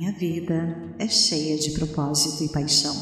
[0.00, 2.96] minha vida é cheia de propósito e paixão.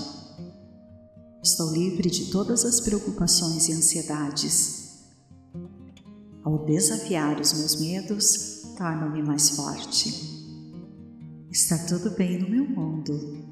[1.41, 4.99] Estou livre de todas as preocupações e ansiedades.
[6.43, 10.13] Ao desafiar os meus medos, torno-me mais forte.
[11.49, 13.47] Está tudo bem no meu mundo.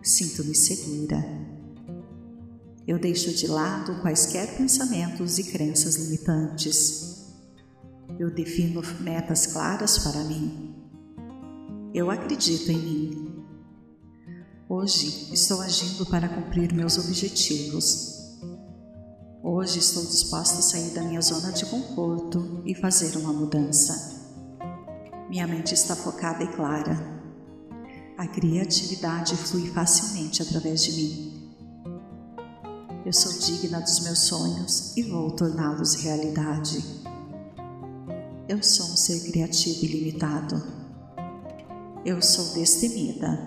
[0.00, 1.18] Sinto-me segura.
[2.86, 7.26] Eu deixo de lado quaisquer pensamentos e crenças limitantes.
[8.20, 10.63] Eu defino metas claras para mim.
[11.94, 13.44] Eu acredito em mim.
[14.68, 18.36] Hoje estou agindo para cumprir meus objetivos.
[19.40, 24.26] Hoje estou disposta a sair da minha zona de conforto e fazer uma mudança.
[25.30, 26.98] Minha mente está focada e clara.
[28.18, 31.54] A criatividade flui facilmente através de mim.
[33.06, 36.84] Eu sou digna dos meus sonhos e vou torná-los realidade.
[38.48, 40.83] Eu sou um ser criativo ilimitado.
[42.04, 43.40] Eu sou destemida.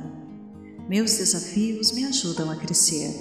[0.89, 3.13] Meus desafios me ajudam a crescer.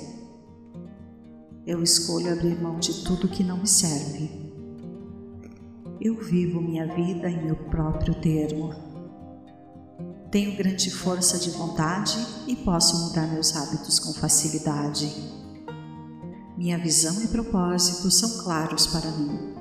[1.67, 4.31] Eu escolho abrir mão de tudo que não me serve.
[6.01, 8.73] Eu vivo minha vida em meu próprio termo.
[10.31, 15.13] Tenho grande força de vontade e posso mudar meus hábitos com facilidade.
[16.57, 19.55] Minha visão e propósito são claros para mim.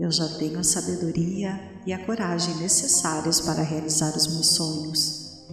[0.00, 5.46] Eu já tenho a sabedoria e a coragem necessárias para realizar os meus sonhos.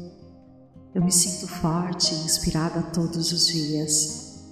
[0.94, 4.44] Eu me sinto forte e inspirada todos os dias.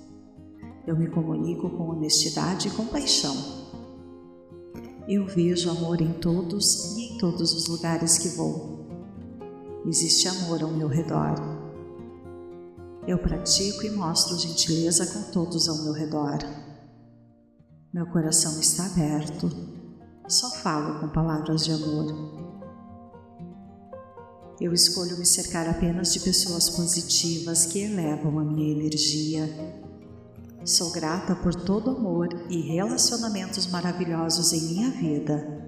[0.86, 3.36] Eu me comunico com honestidade e compaixão.
[5.08, 8.78] Eu vejo amor em todos e em todos os lugares que vou
[9.90, 11.36] existe amor ao meu redor.
[13.08, 16.40] Eu pratico e mostro gentileza com todos ao meu redor.
[17.94, 19.50] Meu coração está aberto,
[20.28, 22.06] só falo com palavras de amor.
[24.60, 29.48] Eu escolho me cercar apenas de pessoas positivas que elevam a minha energia.
[30.66, 35.68] Sou grata por todo amor e relacionamentos maravilhosos em minha vida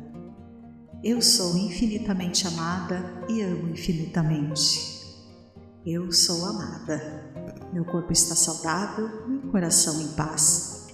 [1.01, 4.99] eu sou infinitamente amada e amo infinitamente.
[5.85, 7.31] Eu sou amada.
[7.71, 10.87] Meu corpo está saudável, meu coração em paz.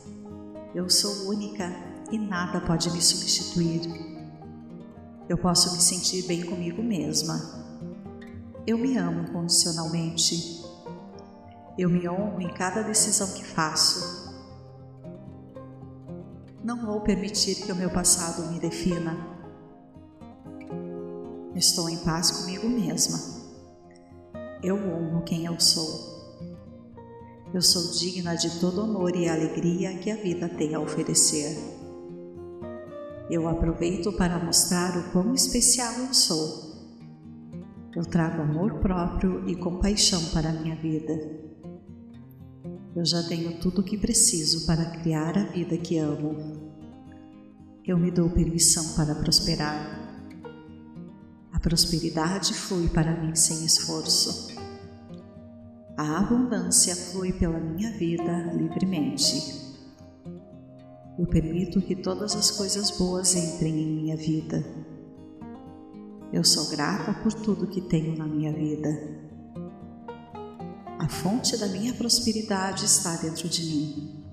[0.76, 1.74] Eu sou única
[2.12, 3.82] e nada pode me substituir.
[5.28, 7.66] Eu posso me sentir bem comigo mesma.
[8.68, 10.64] Eu me amo incondicionalmente.
[11.78, 14.34] Eu me honro em cada decisão que faço.
[16.64, 19.16] Não vou permitir que o meu passado me defina.
[21.56, 23.20] Estou em paz comigo mesma.
[24.64, 26.16] Eu honro quem eu sou.
[27.54, 31.75] Eu sou digna de todo amor e alegria que a vida tem a oferecer.
[33.30, 36.76] Eu aproveito para mostrar o quão especial eu sou.
[37.96, 41.14] Eu trago amor próprio e compaixão para a minha vida.
[42.96, 46.72] Eu já tenho tudo o que preciso para criar a vida que amo.
[47.86, 50.06] Eu me dou permissão para prosperar
[51.66, 54.56] prosperidade flui para mim sem esforço.
[55.98, 59.65] A abundância flui pela minha vida livremente.
[61.18, 64.64] Eu permito que todas as coisas boas entrem em minha vida.
[66.34, 68.90] Eu sou grata por tudo que tenho na minha vida.
[71.00, 74.26] A fonte da minha prosperidade está dentro de mim.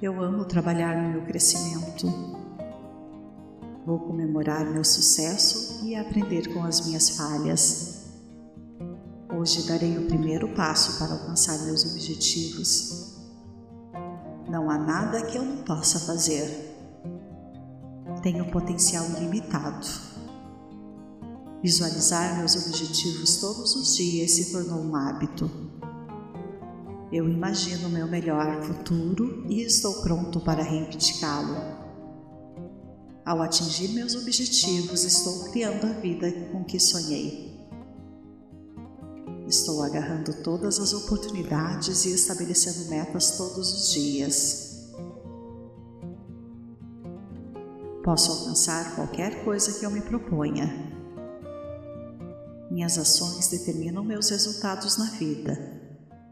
[0.00, 2.06] Eu amo trabalhar no meu crescimento
[3.84, 8.04] Vou comemorar meu sucesso e aprender com as minhas falhas.
[9.36, 13.11] Hoje darei o primeiro passo para alcançar meus objetivos.
[14.52, 16.76] Não há nada que eu não possa fazer.
[18.22, 19.86] Tenho potencial ilimitado.
[21.62, 25.50] Visualizar meus objetivos todos os dias se tornou um hábito.
[27.10, 31.56] Eu imagino meu melhor futuro e estou pronto para reivindicá-lo.
[33.24, 37.51] Ao atingir meus objetivos, estou criando a vida com que sonhei.
[39.52, 44.88] Estou agarrando todas as oportunidades e estabelecendo metas todos os dias.
[48.02, 50.72] Posso alcançar qualquer coisa que eu me proponha.
[52.70, 55.82] Minhas ações determinam meus resultados na vida.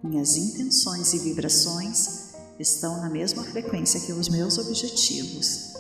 [0.02, 5.74] Minhas intenções e vibrações estão na mesma frequência que os meus objetivos.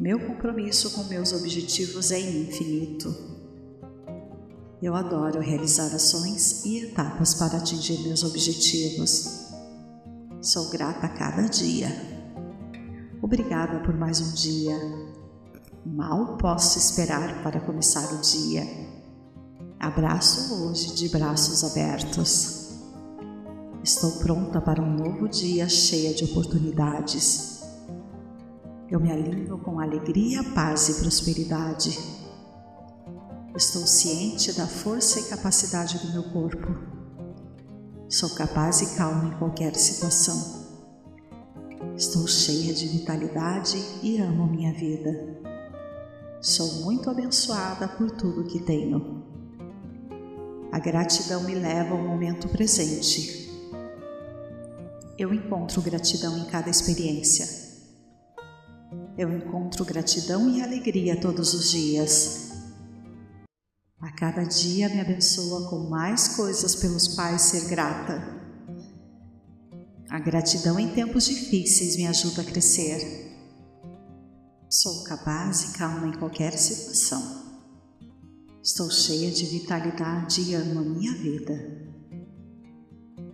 [0.00, 3.35] Meu compromisso com meus objetivos é infinito.
[4.82, 9.46] Eu adoro realizar ações e etapas para atingir meus objetivos.
[10.42, 11.88] Sou grata a cada dia.
[13.22, 14.76] Obrigada por mais um dia.
[15.84, 18.64] Mal posso esperar para começar o dia.
[19.80, 22.76] Abraço hoje de braços abertos.
[23.82, 27.62] Estou pronta para um novo dia cheia de oportunidades.
[28.90, 32.15] Eu me alinho com alegria, paz e prosperidade.
[33.56, 36.76] Estou ciente da força e capacidade do meu corpo.
[38.06, 40.66] Sou capaz e calma em qualquer situação.
[41.96, 45.40] Estou cheia de vitalidade e amo minha vida.
[46.38, 49.24] Sou muito abençoada por tudo que tenho.
[50.70, 53.50] A gratidão me leva ao momento presente.
[55.16, 57.48] Eu encontro gratidão em cada experiência.
[59.16, 62.45] Eu encontro gratidão e alegria todos os dias.
[63.98, 68.36] A cada dia me abençoa com mais coisas pelos quais ser grata.
[70.10, 73.34] A gratidão em tempos difíceis me ajuda a crescer.
[74.68, 77.46] Sou capaz e calma em qualquer situação.
[78.62, 81.54] Estou cheia de vitalidade e amo a minha vida.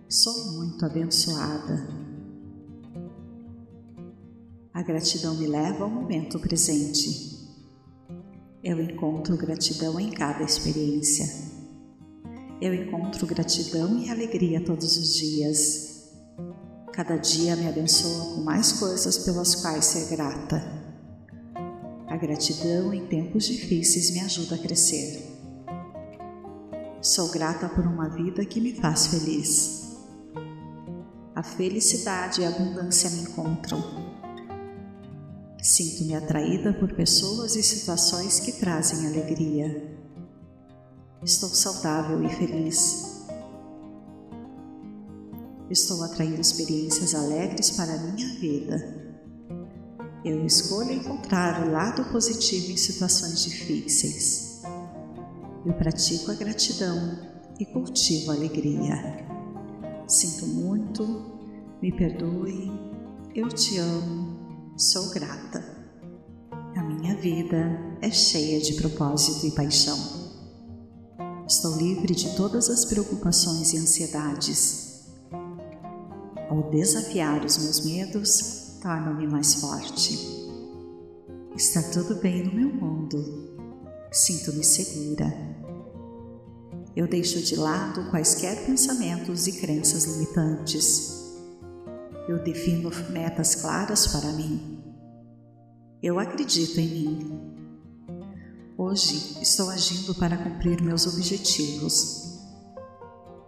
[0.07, 1.89] Sou muito abençoada.
[4.73, 7.32] A gratidão me leva ao momento presente.
[8.63, 11.25] Eu encontro gratidão em cada experiência.
[12.61, 16.13] Eu encontro gratidão e alegria todos os dias.
[16.93, 20.63] Cada dia me abençoa com mais coisas pelas quais ser grata.
[22.07, 25.29] A gratidão em tempos difíceis me ajuda a crescer.
[27.01, 29.97] Sou grata por uma vida que me faz feliz.
[31.35, 34.02] A felicidade e a abundância me encontram.
[35.63, 39.97] Sinto-me atraída por pessoas e situações que trazem alegria.
[41.23, 43.23] Estou saudável e feliz.
[45.69, 49.15] Estou atraindo experiências alegres para a minha vida.
[50.25, 54.61] Eu escolho encontrar o lado positivo em situações difíceis.
[55.65, 57.19] Eu pratico a gratidão
[57.57, 59.25] e cultivo a alegria.
[60.09, 61.39] Sinto muito,
[61.81, 62.69] me perdoe,
[63.33, 64.22] eu te amo,
[64.77, 65.63] sou grata.
[66.75, 69.97] A minha vida é cheia de propósito e paixão.
[71.47, 74.83] Estou livre de todas as preocupações e ansiedades
[76.53, 80.19] ao desafiar os meus medos, torno-me mais forte.
[81.55, 83.57] Está tudo bem no meu mundo.
[84.11, 85.33] Sinto-me segura.
[86.95, 91.22] Eu deixo de lado quaisquer pensamentos e crenças limitantes.
[92.27, 94.83] Eu defino metas claras para mim.
[96.01, 97.39] Eu acredito em mim.
[98.77, 102.23] Hoje estou agindo para cumprir meus objetivos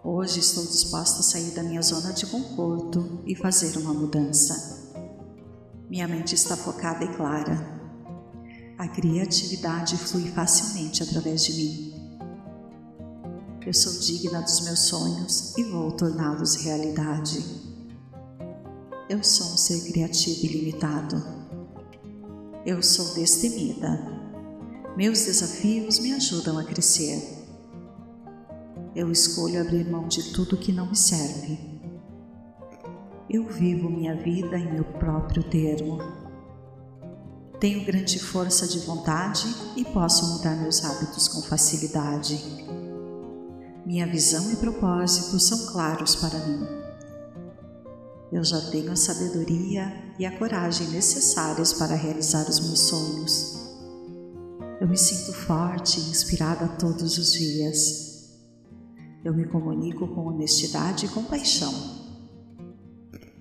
[0.07, 4.93] Hoje estou disposta a sair da minha zona de conforto e fazer uma mudança.
[5.89, 7.57] Minha mente está focada e clara.
[8.77, 11.93] A criatividade flui facilmente através de mim.
[13.65, 17.64] Eu sou digna dos meus sonhos e vou torná-los realidade.
[19.09, 21.23] Eu sou um ser criativo e limitado.
[22.65, 23.99] Eu sou destemida.
[24.97, 27.35] Meus desafios me ajudam a crescer
[28.95, 31.59] eu escolho abrir mão de tudo que não me serve.
[33.29, 35.99] Eu vivo minha vida em meu próprio termo.
[37.59, 42.41] Tenho grande força de vontade e posso mudar meus hábitos com facilidade.
[43.85, 46.84] Minha visão e propósito são claros para mim.
[48.31, 53.65] Eu já tenho a sabedoria e a coragem necessárias para realizar os meus sonhos.
[54.81, 58.05] Eu me sinto forte e inspirada todos os dias.
[59.23, 61.73] Eu me comunico com honestidade e compaixão.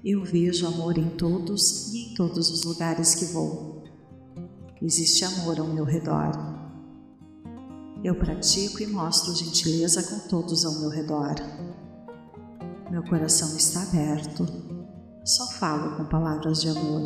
[0.05, 3.83] Eu vejo amor em todos e em todos os lugares que vou.
[4.81, 6.33] Existe amor ao meu redor.
[8.05, 11.35] Eu pratico e mostro gentileza com todos ao meu redor.
[12.95, 14.47] Meu coração está aberto.
[15.25, 17.03] Só falo com palavras de amor.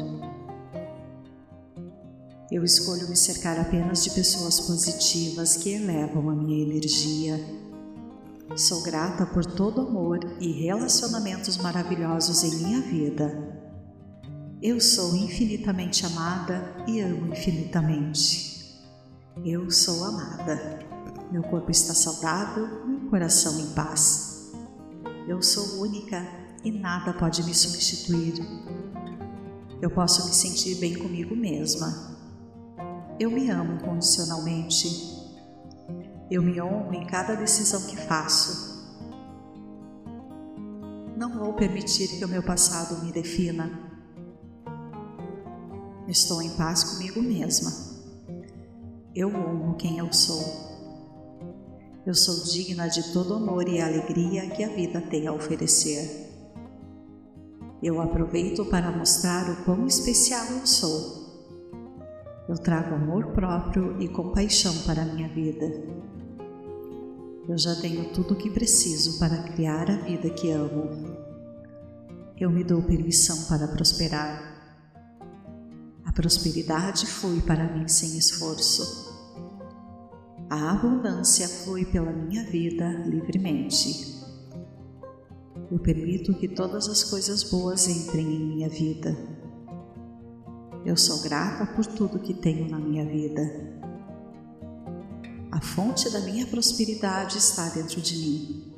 [2.52, 7.40] Eu escolho me cercar apenas de pessoas positivas que elevam a minha energia
[8.54, 13.58] Sou grata por todo amor e relacionamentos maravilhosos em minha vida.
[14.60, 18.78] Eu sou infinitamente amada e amo infinitamente.
[19.42, 20.80] Eu sou amada.
[21.32, 24.27] Meu corpo está saudável, meu coração em paz.
[25.28, 26.26] Eu sou única
[26.64, 28.34] e nada pode me substituir.
[29.80, 32.16] Eu posso me sentir bem comigo mesma.
[33.20, 35.18] Eu me amo incondicionalmente
[36.30, 38.86] eu me honro em cada decisão que faço.
[41.16, 43.70] Não vou permitir que o meu passado me defina.
[46.06, 47.72] Estou em paz comigo mesma.
[49.14, 50.77] eu honro quem eu sou.
[52.08, 56.26] Eu sou digna de todo amor e alegria que a vida tem a oferecer.
[57.82, 61.68] Eu aproveito para mostrar o quão especial eu sou.
[62.48, 65.66] Eu trago amor próprio e compaixão para a minha vida.
[67.46, 71.14] Eu já tenho tudo o que preciso para criar a vida que amo.
[72.38, 74.56] Eu me dou permissão para prosperar.
[76.06, 79.07] A prosperidade flui para mim sem esforço.
[80.50, 84.16] A abundância flui pela minha vida livremente.
[85.70, 89.14] Eu permito que todas as coisas boas entrem em minha vida.
[90.86, 93.42] Eu sou grata por tudo que tenho na minha vida.
[95.52, 98.72] A fonte da minha prosperidade está dentro de mim.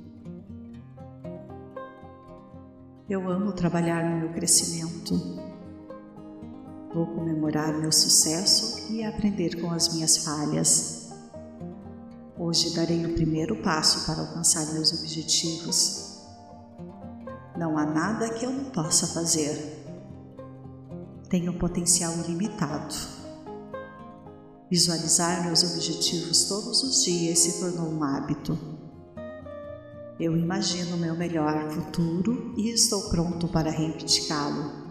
[3.09, 5.15] Eu amo trabalhar no meu crescimento.
[6.93, 11.00] Vou comemorar meu sucesso e aprender com as minhas falhas.
[12.42, 16.25] Hoje darei o primeiro passo para alcançar meus objetivos.
[17.54, 19.85] Não há nada que eu não possa fazer.
[21.28, 22.94] Tenho potencial ilimitado.
[24.70, 28.59] Visualizar meus objetivos todos os dias se tornou um hábito.
[30.18, 34.88] Eu imagino meu melhor futuro e estou pronto para reivindicá-lo.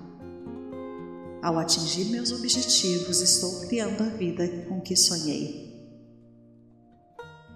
[1.42, 5.69] Ao atingir meus objetivos, estou criando a vida com que sonhei.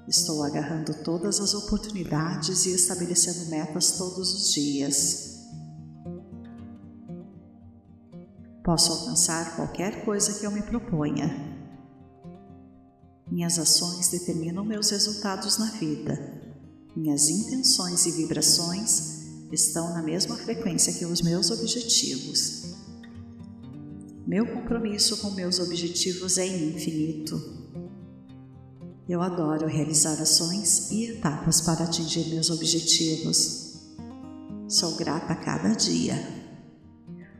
[0.07, 5.33] Estou agarrando todas as oportunidades e estabelecendo metas todos os dias.
[8.63, 11.53] Posso alcançar qualquer coisa que eu me proponha.
[13.31, 16.41] Minhas ações determinam meus resultados na vida.
[16.95, 22.73] Minhas intenções e vibrações estão na mesma frequência que os meus objetivos.
[24.27, 27.62] Meu compromisso com meus objetivos é infinito.
[29.07, 33.81] Eu adoro realizar ações e etapas para atingir meus objetivos.
[34.69, 36.15] Sou grata a cada dia.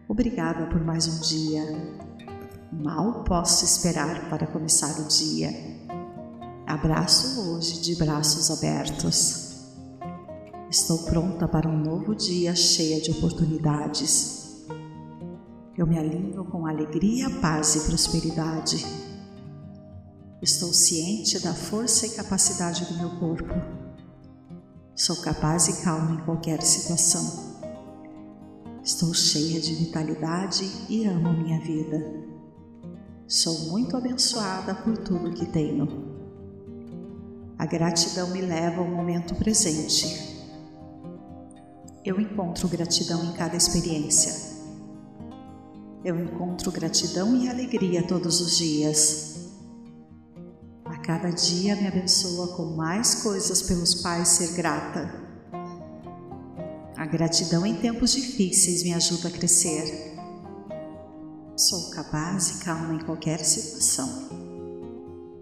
[0.06, 1.64] Obrigada por mais um dia.
[2.70, 5.52] Mal posso esperar para começar o dia.
[6.68, 9.70] Abraço hoje de braços abertos.
[10.70, 14.68] Estou pronta para um novo dia cheia de oportunidades.
[15.78, 19.13] Eu me alinho com alegria, paz e prosperidade.
[20.44, 23.54] Estou ciente da força e capacidade do meu corpo.
[24.94, 27.64] Sou capaz e calma em qualquer situação.
[28.84, 31.98] Estou cheia de vitalidade e amo minha vida.
[33.26, 36.14] Sou muito abençoada por tudo que tenho.
[37.58, 40.44] A gratidão me leva ao momento presente.
[42.04, 44.60] Eu encontro gratidão em cada experiência.
[46.04, 49.33] Eu encontro gratidão e alegria todos os dias
[51.04, 55.14] cada dia me abençoa com mais coisas pelos quais ser grata.
[56.96, 60.14] A gratidão em tempos difíceis me ajuda a crescer.
[61.58, 64.30] Sou capaz e calma em qualquer situação.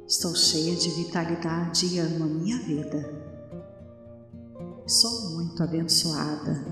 [0.08, 3.24] Estou cheia de vitalidade e amo a minha vida.
[4.88, 6.66] Sou muito abençoada.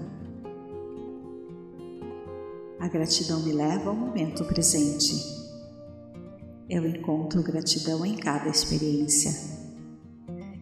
[2.79, 5.38] A gratidão me leva ao momento presente
[6.69, 9.33] eu encontro gratidão em cada experiência.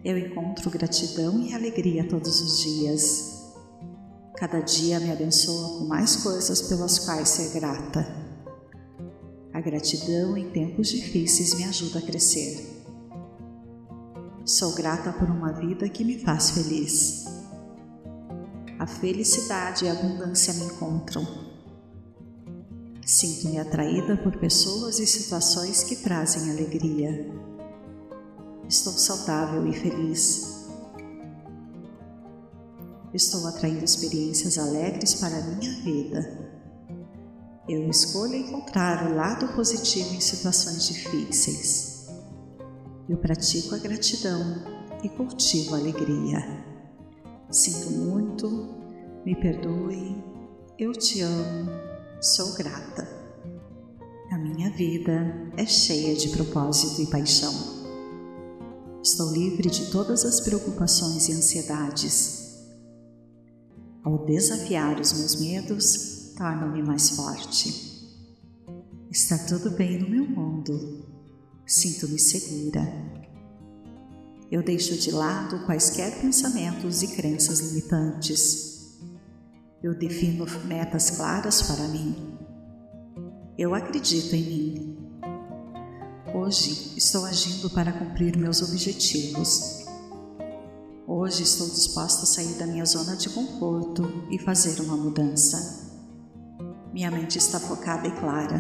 [0.06, 3.54] Eu encontro gratidão e alegria todos os dias.
[4.38, 8.08] Cada dia me abençoa com mais coisas pelas quais ser grata.
[9.54, 12.86] A gratidão em tempos difíceis me ajuda a crescer.
[14.46, 17.26] Sou grata por uma vida que me faz feliz.
[18.80, 21.47] A felicidade e a abundância me encontram
[23.08, 27.26] Sinto-me atraída por pessoas e situações que trazem alegria.
[28.68, 30.68] Estou saudável e feliz.
[33.14, 36.52] Estou atraindo experiências alegres para a minha vida.
[37.70, 42.10] Eu escolho encontrar o lado positivo em situações difíceis.
[43.08, 44.66] Eu pratico a gratidão
[45.02, 46.40] e cultivo a alegria.
[47.50, 48.50] Sinto muito,
[49.26, 50.22] me perdoe,
[50.78, 51.87] eu te amo
[52.20, 53.08] Sou grata.
[54.32, 57.54] A minha vida é cheia de propósito e paixão.
[59.04, 62.58] Estou livre de todas as preocupações e ansiedades.
[64.04, 68.10] Ao desafiar os meus medos, torno-me mais forte.
[69.12, 71.06] Está tudo bem no meu mundo.
[71.68, 72.82] Sinto-me segura.
[74.50, 78.77] Eu deixo de lado quaisquer pensamentos e crenças limitantes
[79.82, 82.38] eu defino metas claras para mim.
[83.58, 84.98] Eu acredito em mim.
[86.34, 89.86] Hoje estou agindo para cumprir meus objetivos.
[91.08, 95.88] Hoje estou disposta a sair da minha zona de conforto e fazer uma mudança.
[96.92, 98.60] Minha mente está focada e clara.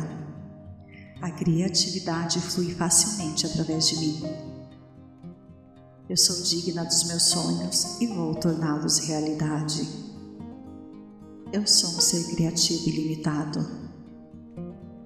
[1.22, 4.22] A criatividade flui facilmente através de mim.
[6.08, 10.07] Eu sou digna dos meus sonhos e vou torná-los realidade.
[11.52, 13.66] Eu sou um ser criativo ilimitado.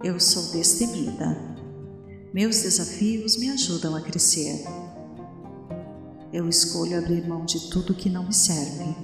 [0.04, 1.38] Eu sou destemida.
[2.34, 4.66] Meus desafios me ajudam a crescer.
[6.34, 8.96] Eu escolho abrir mão de tudo que não me serve.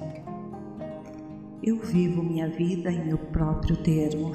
[1.62, 4.32] Eu vivo minha vida em meu próprio termo.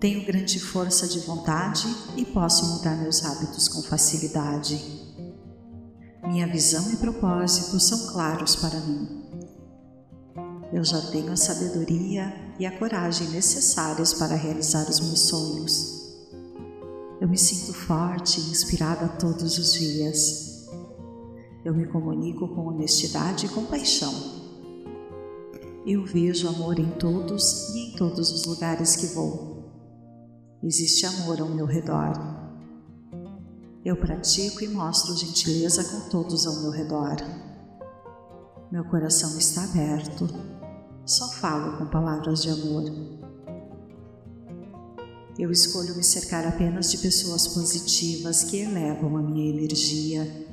[0.00, 1.86] Tenho grande força de vontade
[2.16, 4.80] e posso mudar meus hábitos com facilidade.
[6.26, 9.23] Minha visão e propósito são claros para mim.
[10.74, 16.18] Eu já tenho a sabedoria e a coragem necessárias para realizar os meus sonhos.
[17.20, 20.66] Eu me sinto forte e inspirada todos os dias.
[21.64, 24.12] Eu me comunico com honestidade e compaixão.
[25.86, 29.70] Eu vejo amor em todos e em todos os lugares que vou.
[30.60, 32.14] Existe amor ao meu redor.
[33.84, 37.14] Eu pratico e mostro gentileza com todos ao meu redor.
[38.72, 40.53] Meu coração está aberto.
[41.06, 42.84] Só falo com palavras de amor.
[45.38, 50.44] Eu escolho me cercar apenas de pessoas positivas que elevam a minha energia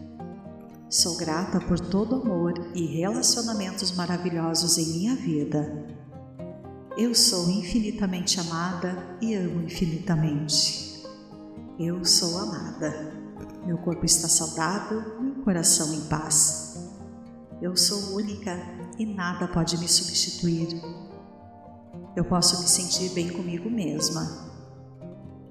[0.91, 5.88] Sou grata por todo amor e relacionamentos maravilhosos em minha vida.
[6.98, 11.01] Eu sou infinitamente amada e amo infinitamente.
[11.79, 13.13] Eu sou amada.
[13.65, 16.61] Meu corpo está saudável, meu coração em paz.
[17.62, 18.58] Eu sou única
[18.98, 20.68] e nada pode me substituir.
[22.16, 24.51] Eu posso me sentir bem comigo mesma.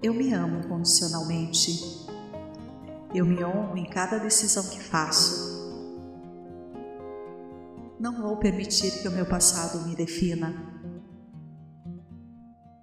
[0.02, 2.00] Eu me amo condicionalmente
[3.12, 5.50] eu me honro em cada decisão que faço.
[7.98, 10.54] Não vou permitir que o meu passado me defina.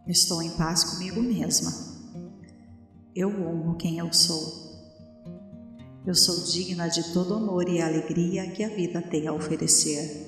[0.05, 1.71] Estou em paz comigo mesma.
[3.15, 4.66] Eu honro quem eu sou.
[6.07, 10.25] Eu sou digna de todo amor e alegria que a vida tem a oferecer.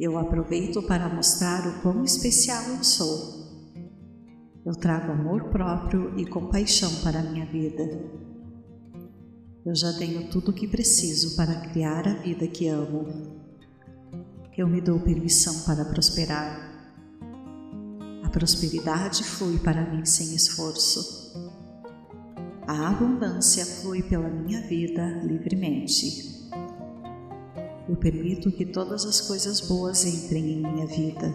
[0.00, 3.44] Eu aproveito para mostrar o quão especial eu sou.
[4.64, 7.82] Eu trago amor próprio e compaixão para a minha vida.
[9.62, 13.06] Eu já tenho tudo o que preciso para criar a vida que amo.
[14.56, 16.72] Eu me dou permissão para prosperar.
[18.24, 21.23] A prosperidade flui para mim sem esforço.
[22.66, 26.50] A abundância flui pela minha vida livremente.
[27.86, 31.34] Eu permito que todas as coisas boas entrem em minha vida.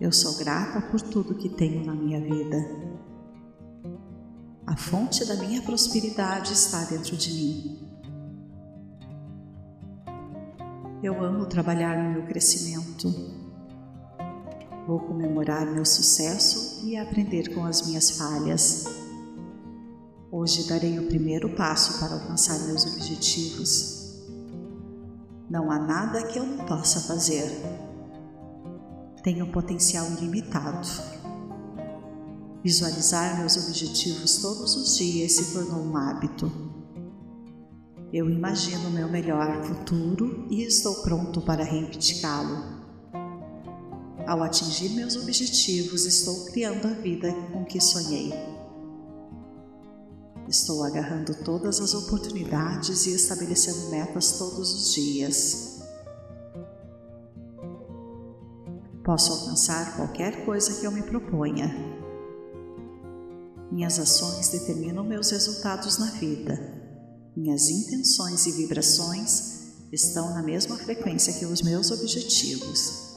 [0.00, 2.56] Eu sou grata por tudo que tenho na minha vida.
[4.66, 7.88] A fonte da minha prosperidade está dentro de mim.
[11.04, 13.14] Eu amo trabalhar no meu crescimento.
[14.88, 19.01] Vou comemorar meu sucesso e aprender com as minhas falhas.
[20.42, 24.18] Hoje darei o primeiro passo para alcançar meus objetivos.
[25.48, 27.48] Não há nada que eu não possa fazer.
[29.22, 30.88] Tenho potencial ilimitado.
[32.60, 36.50] Visualizar meus objetivos todos os dias se tornou um hábito.
[38.12, 42.82] Eu imagino meu melhor futuro e estou pronto para reivindicá-lo.
[44.26, 48.51] Ao atingir meus objetivos, estou criando a vida com que sonhei.
[50.52, 55.80] Estou agarrando todas as oportunidades e estabelecendo metas todos os dias.
[59.02, 61.92] Posso alcançar qualquer coisa que eu me proponha
[63.72, 66.60] minhas ações determinam meus resultados na vida.
[67.34, 73.16] Minhas intenções e vibrações estão na mesma frequência que os meus objetivos.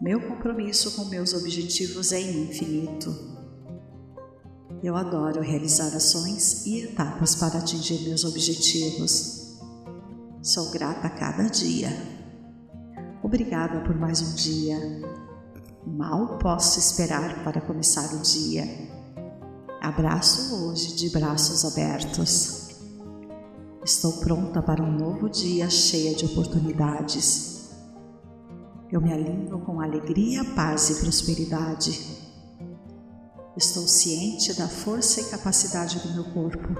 [0.00, 3.35] Meu compromisso com meus objetivos é infinito.
[4.82, 9.56] Eu adoro realizar ações e etapas para atingir meus objetivos.
[10.42, 11.90] Sou grata a cada dia.
[13.22, 14.78] Obrigada por mais um dia.
[15.86, 18.64] Mal posso esperar para começar o dia.
[19.80, 22.68] Abraço hoje de braços abertos.
[23.82, 27.70] Estou pronta para um novo dia cheia de oportunidades.
[28.92, 32.15] Eu me alinho com alegria, paz e prosperidade.
[33.56, 36.76] Estou ciente da força e capacidade do meu corpo.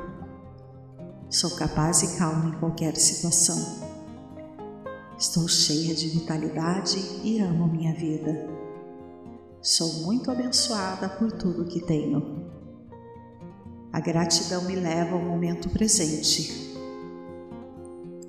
[1.31, 3.57] Sou capaz e calma em qualquer situação.
[5.19, 8.47] Estou cheia de vitalidade e amo minha vida.
[9.63, 12.47] Sou muito abençoada por tudo que tenho.
[13.91, 16.77] A gratidão me leva ao momento presente.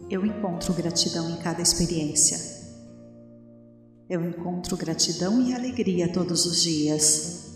[0.10, 2.40] Eu encontro gratidão em cada experiência.
[4.10, 7.47] Eu encontro gratidão e alegria todos os dias.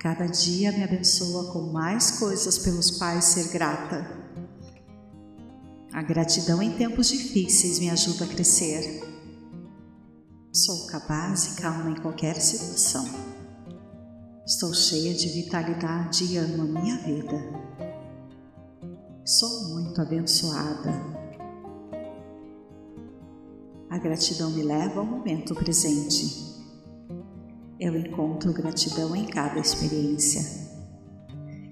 [0.00, 4.06] Cada dia me abençoa com mais coisas pelos quais ser grata.
[5.92, 9.02] A gratidão em tempos difíceis me ajuda a crescer.
[10.52, 13.04] Sou capaz e calma em qualquer situação.
[14.46, 17.36] Estou cheia de vitalidade e amo a minha vida.
[19.24, 20.92] Sou muito abençoada.
[23.90, 26.47] A gratidão me leva ao momento presente.
[27.80, 30.42] Eu encontro gratidão em cada experiência.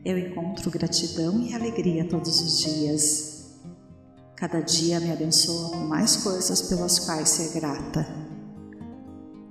[0.04, 3.56] Eu encontro gratidão e alegria todos os dias.
[4.36, 8.06] Cada dia me abençoa com mais coisas pelas quais ser grata.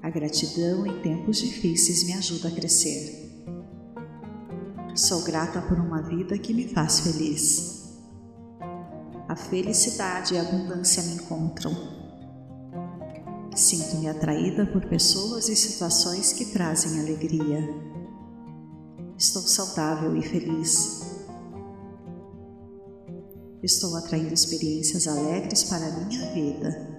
[0.02, 3.44] A gratidão em tempos difíceis me ajuda a crescer.
[4.96, 8.00] Sou grata por uma vida que me faz feliz.
[9.28, 12.05] A felicidade e a abundância me encontram.
[13.56, 17.62] Sinto-me atraída por pessoas e situações que trazem alegria.
[19.18, 21.16] Estou saudável e feliz.
[23.64, 26.96] Estou atraindo experiências alegres para a minha vida.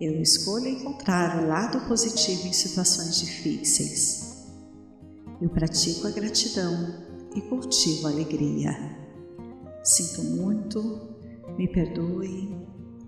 [0.00, 4.44] Eu escolho encontrar o lado positivo em situações difíceis.
[5.40, 8.72] Eu pratico a gratidão e cultivo a alegria.
[9.84, 10.82] Sinto muito,
[11.56, 12.56] me perdoe,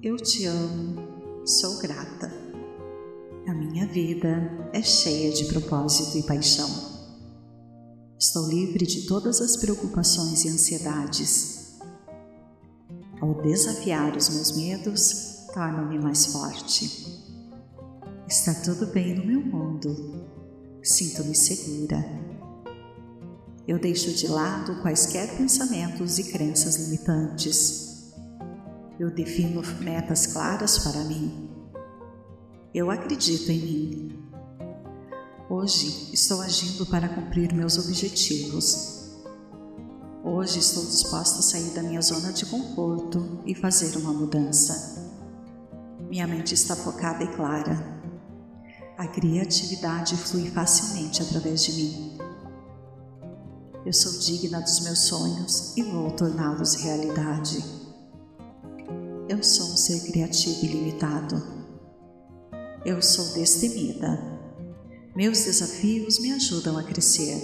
[0.01, 1.10] eu te amo,
[1.51, 2.33] sou grata.
[3.49, 6.71] A minha vida é cheia de propósito e paixão.
[8.17, 11.81] Estou livre de todas as preocupações e ansiedades.
[13.21, 17.21] Ao desafiar os meus medos, torna-me mais forte.
[18.29, 20.25] Está tudo bem no meu mundo.
[20.85, 21.99] Sinto-me segura.
[23.67, 27.90] Eu deixo de lado quaisquer pensamentos e crenças limitantes.
[29.01, 31.49] Eu defino metas claras para mim.
[32.75, 34.19] Eu acredito em mim.
[35.49, 39.17] Hoje estou agindo para cumprir meus objetivos.
[40.23, 45.11] Hoje estou disposta a sair da minha zona de conforto e fazer uma mudança.
[46.11, 47.83] Minha mente está focada e clara.
[48.99, 52.19] A criatividade flui facilmente através de mim.
[53.87, 57.80] Eu sou digna dos meus sonhos e vou torná-los realidade.
[59.31, 61.41] Eu sou um ser criativo e limitado.
[62.85, 64.19] Eu sou destemida.
[65.15, 67.41] Meus desafios me ajudam a crescer.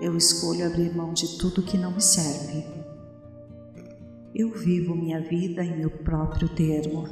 [0.00, 2.76] Eu escolho abrir mão de tudo que não me serve
[4.38, 7.08] eu vivo minha vida em meu próprio termo.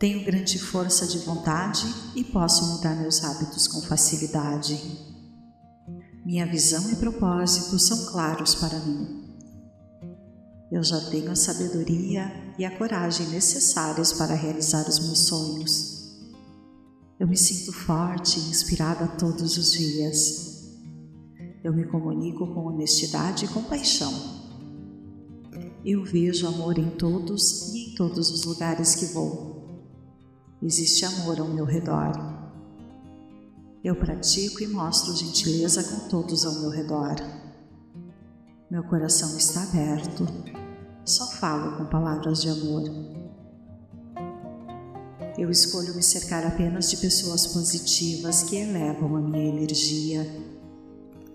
[0.00, 1.86] Tenho grande força de vontade
[2.16, 4.76] e posso mudar meus hábitos com facilidade.
[6.26, 9.19] Minha visão e propósito são claros para mim.
[10.70, 16.20] Eu já tenho a sabedoria e a coragem necessárias para realizar os meus sonhos.
[17.18, 20.70] Eu me sinto forte e inspirada todos os dias.
[21.62, 24.40] Eu me comunico com honestidade e compaixão
[25.84, 29.80] eu vejo amor em todos e em todos os lugares que vou.
[30.62, 32.12] Existe amor ao meu redor.
[33.82, 37.16] Eu pratico e mostro gentileza com todos ao meu redor.
[38.70, 40.26] Meu coração está aberto.
[41.04, 42.84] Só falo com palavras de amor.
[45.38, 50.26] Eu escolho me cercar apenas de pessoas positivas que elevam a minha energia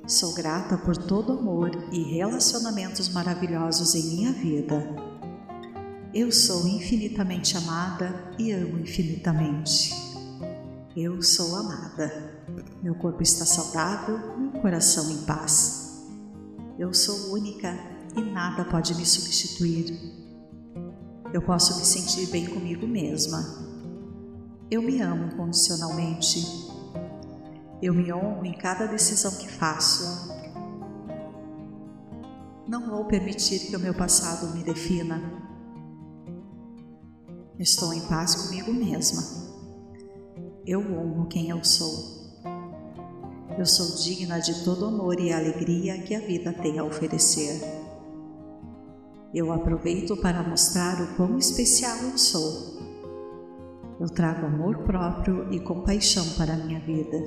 [0.08, 4.88] Sou grata por todo amor e relacionamentos maravilhosos em minha vida.
[6.14, 9.96] Eu sou infinitamente amada e amo infinitamente.
[10.96, 12.40] Eu sou amada.
[12.84, 16.06] Meu corpo está saudável, meu coração em paz.
[16.78, 17.76] Eu sou única
[18.16, 19.98] e nada pode me substituir.
[21.34, 23.44] Eu posso me sentir bem comigo mesma.
[24.70, 26.66] Eu me amo incondicionalmente
[27.82, 30.34] eu me honro em cada decisão que faço.
[32.68, 35.22] Não vou permitir que o meu passado me defina.
[37.60, 39.22] Estou em paz comigo mesma.
[40.66, 42.26] Eu honro quem eu sou.
[43.58, 47.85] Eu sou digna de todo amor e alegria que a vida tem a oferecer.
[49.36, 52.80] Eu aproveito para mostrar o quão especial eu sou.
[54.00, 57.18] Eu trago amor próprio e compaixão para a minha vida.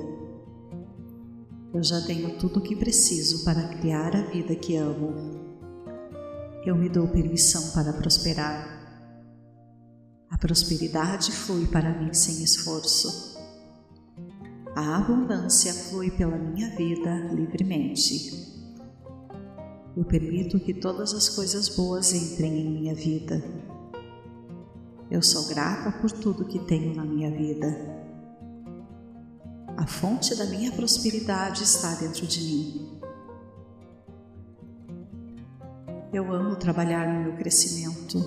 [1.71, 5.13] Eu já tenho tudo o que preciso para criar a vida que amo.
[6.65, 8.67] Eu me dou permissão para prosperar.
[10.31, 13.37] A prosperidade flui para mim sem esforço.
[14.75, 18.48] A abundância flui pela minha vida livremente.
[19.99, 23.43] Eu permito que todas as coisas boas entrem em minha vida.
[25.11, 27.67] Eu sou grata por tudo que tenho na minha vida.
[29.75, 33.01] A fonte da minha prosperidade está dentro de mim.
[36.13, 38.19] Eu amo trabalhar no meu crescimento.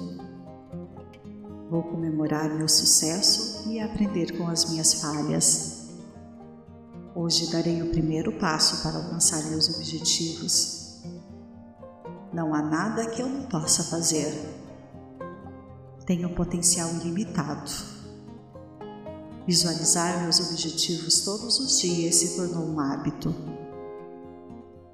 [1.70, 5.88] Vou comemorar meu sucesso e aprender com as minhas falhas.
[7.14, 10.81] Hoje darei o primeiro passo para alcançar meus objetivos.
[12.32, 14.32] Não há nada que eu não possa fazer.
[16.06, 17.70] Tenho potencial ilimitado.
[19.46, 23.34] Visualizar meus objetivos todos os dias se tornou um hábito.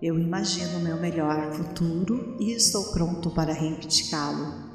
[0.03, 4.69] Eu imagino meu melhor futuro e estou pronto para reivindicá-lo.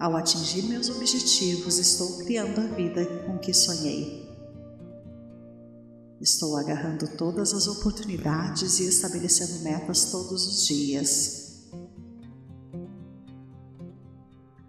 [0.00, 4.21] Ao atingir meus objetivos, estou criando a vida com que sonhei.
[6.22, 11.66] Estou agarrando todas as oportunidades e estabelecendo metas todos os dias.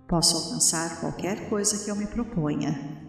[0.07, 3.01] Posso alcançar qualquer coisa que eu me proponha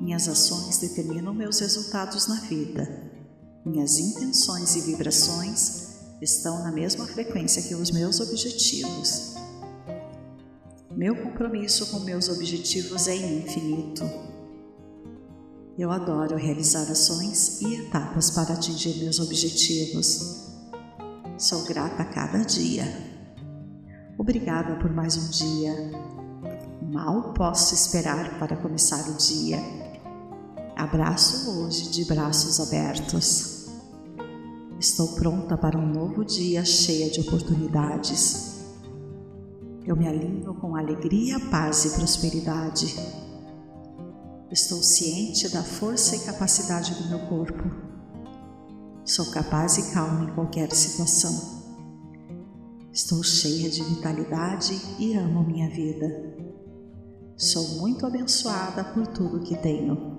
[0.00, 3.12] minhas ações determinam meus resultados na vida.
[3.66, 9.34] Minhas intenções e vibrações estão na mesma frequência que os meus objetivos.
[10.96, 14.04] Meu compromisso com meus objetivos é infinito.
[15.78, 20.48] Eu adoro realizar ações e etapas para atingir meus objetivos.
[21.38, 22.84] Sou grata a cada dia.
[24.18, 25.72] Obrigada por mais um dia.
[26.82, 29.58] Mal posso esperar para começar o dia
[30.78, 33.66] Abraço hoje de braços abertos.
[34.78, 38.64] Estou pronta para um novo dia cheia de oportunidades.
[39.84, 42.94] Eu me alinho com alegria, paz e prosperidade.
[44.50, 47.70] Estou ciente da força e capacidade do meu corpo.
[49.04, 51.66] Sou capaz e calma em qualquer situação.
[52.90, 56.34] Estou cheia de vitalidade e amo minha vida.
[57.36, 60.18] Sou muito abençoada por tudo que tenho.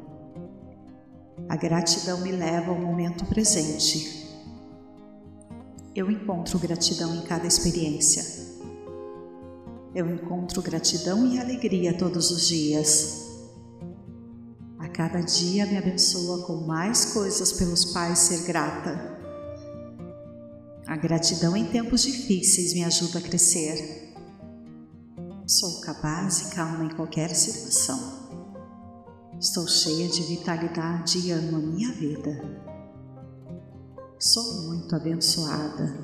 [1.50, 4.30] A gratidão me leva ao momento presente.
[5.96, 8.24] Eu encontro gratidão em cada experiência.
[9.96, 13.29] Eu encontro gratidão e alegria todos os dias.
[14.94, 19.18] Cada dia me abençoa com mais coisas pelos quais ser grata.
[20.86, 24.14] A gratidão em tempos difíceis me ajuda a crescer.
[25.46, 28.20] Sou capaz e calma em qualquer situação.
[29.40, 32.44] Estou cheia de vitalidade e amo a minha vida.
[34.20, 35.98] Sou muito abençoada.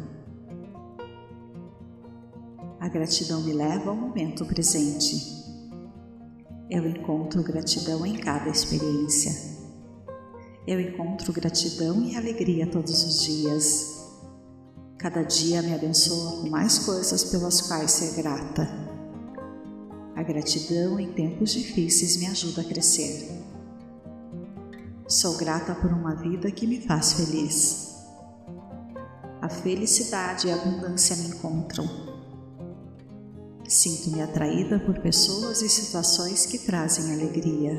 [2.79, 5.34] A gratidão me leva ao momento presente.
[6.67, 9.31] Eu encontro gratidão em cada experiência.
[10.65, 14.03] Eu encontro gratidão e alegria todos os dias.
[14.97, 18.67] Cada dia me abençoa com mais coisas pelas quais ser grata.
[20.15, 23.29] A gratidão em tempos difíceis me ajuda a crescer.
[25.07, 27.95] Sou grata por uma vida que me faz feliz.
[29.39, 32.14] A felicidade e a abundância me encontram.
[33.67, 37.73] Sinto-me atraída por pessoas e situações que trazem alegria.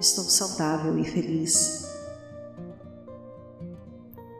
[0.00, 1.86] Estou saudável e feliz.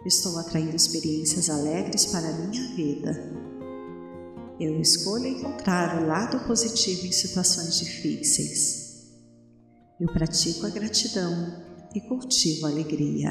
[0.05, 3.33] Estou atraindo experiências alegres para a minha vida.
[4.59, 8.85] Eu escolho encontrar o lado positivo em situações difíceis.
[10.01, 13.31] Eu pratico a gratidão e cultivo a alegria.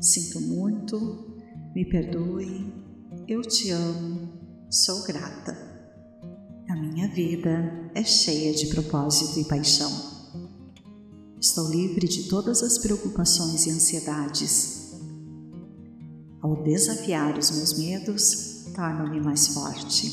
[0.00, 1.36] Sinto muito,
[1.74, 2.72] me perdoe,
[3.28, 4.31] eu te amo,
[4.72, 5.54] sou grata.
[6.66, 9.92] A minha vida é cheia de propósito e paixão.
[11.38, 14.94] Estou livre de todas as preocupações e ansiedades.
[16.40, 20.10] Ao desafiar os meus medos, torna-me mais forte.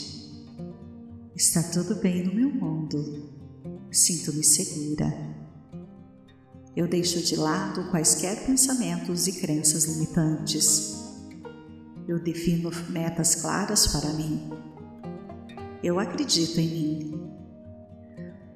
[1.33, 3.31] Está tudo bem no meu mundo.
[3.89, 5.07] Sinto-me segura.
[6.75, 10.98] Eu deixo de lado quaisquer pensamentos e crenças limitantes.
[12.09, 14.49] Eu defino metas claras para mim.
[15.83, 17.31] Eu acredito em mim.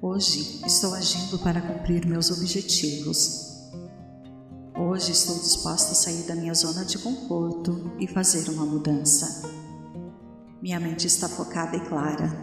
[0.02, 3.70] Hoje estou agindo para cumprir meus objetivos.
[4.76, 9.48] Hoje estou disposta a sair da minha zona de conforto e fazer uma mudança.
[10.60, 12.34] Minha mente está focada e clara.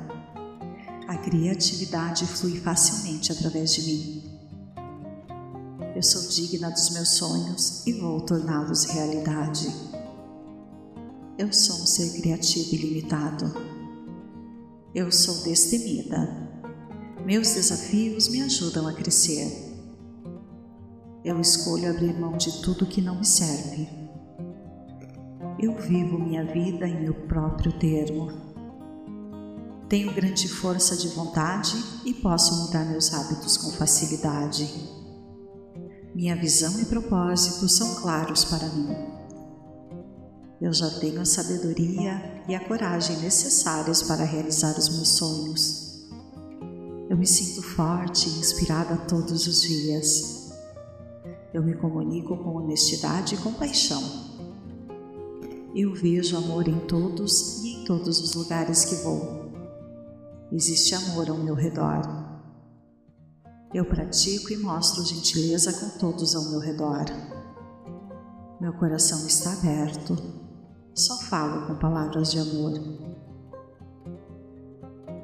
[1.09, 4.41] A criatividade flui facilmente através de mim.
[5.97, 9.90] Eu sou digna dos meus sonhos e vou torná-los realidade.
[11.39, 13.53] Eu sou um ser criativo ilimitado.
[14.95, 16.51] Eu sou destemida.
[17.25, 19.71] Meus desafios me ajudam a crescer.
[21.25, 23.89] Eu escolho abrir mão de tudo que não me serve.
[25.59, 28.29] Eu vivo minha vida em meu próprio termo.
[29.89, 34.69] Tenho grande força de vontade e posso mudar meus hábitos com facilidade.
[36.15, 39.20] Minha visão e propósito são claros para mim.
[40.61, 46.07] Eu já tenho a sabedoria e a coragem necessárias para realizar os meus sonhos.
[47.09, 50.53] Eu me sinto forte e inspirada todos os dias.
[51.55, 54.03] Eu me comunico com honestidade e compaixão.
[55.75, 59.51] Eu vejo amor em todos e em todos os lugares que vou.
[60.53, 62.03] Existe amor ao meu redor.
[63.73, 67.07] Eu pratico e mostro gentileza com todos ao meu redor.
[68.61, 70.40] Meu coração está aberto
[71.01, 72.75] só falo com palavras de amor.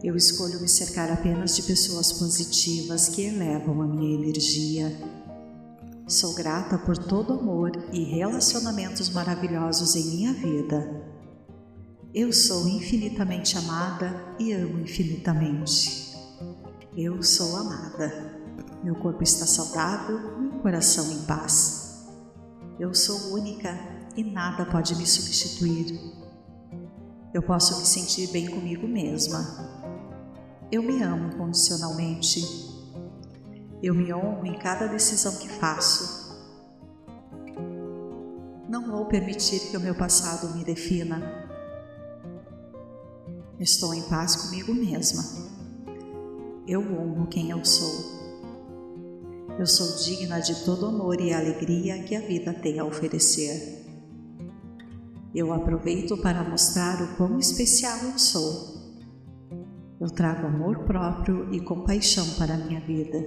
[0.03, 4.91] Eu escolho me cercar apenas de pessoas positivas que elevam a minha energia.
[6.09, 11.05] Sou grata por todo amor e relacionamentos maravilhosos em minha vida.
[12.15, 16.17] Eu sou infinitamente amada e amo infinitamente.
[16.97, 18.41] Eu sou amada.
[18.83, 22.07] Meu corpo está saudável, meu coração em paz.
[22.79, 26.01] Eu sou única e nada pode me substituir.
[27.35, 29.45] Eu posso me sentir bem comigo mesma.
[30.73, 32.41] Eu me amo incondicionalmente.
[33.83, 36.35] Eu me honro em cada decisão que faço.
[38.69, 41.47] Não vou permitir que o meu passado me defina.
[43.61, 45.23] Estou em paz comigo mesma.
[46.67, 48.17] Eu honro quem eu sou.
[49.59, 53.76] Eu sou digna de todo amor e alegria que a vida tem a oferecer.
[55.35, 58.77] Eu aproveito para mostrar o quão especial eu sou.
[60.01, 63.19] Eu trago amor próprio e compaixão para a minha vida.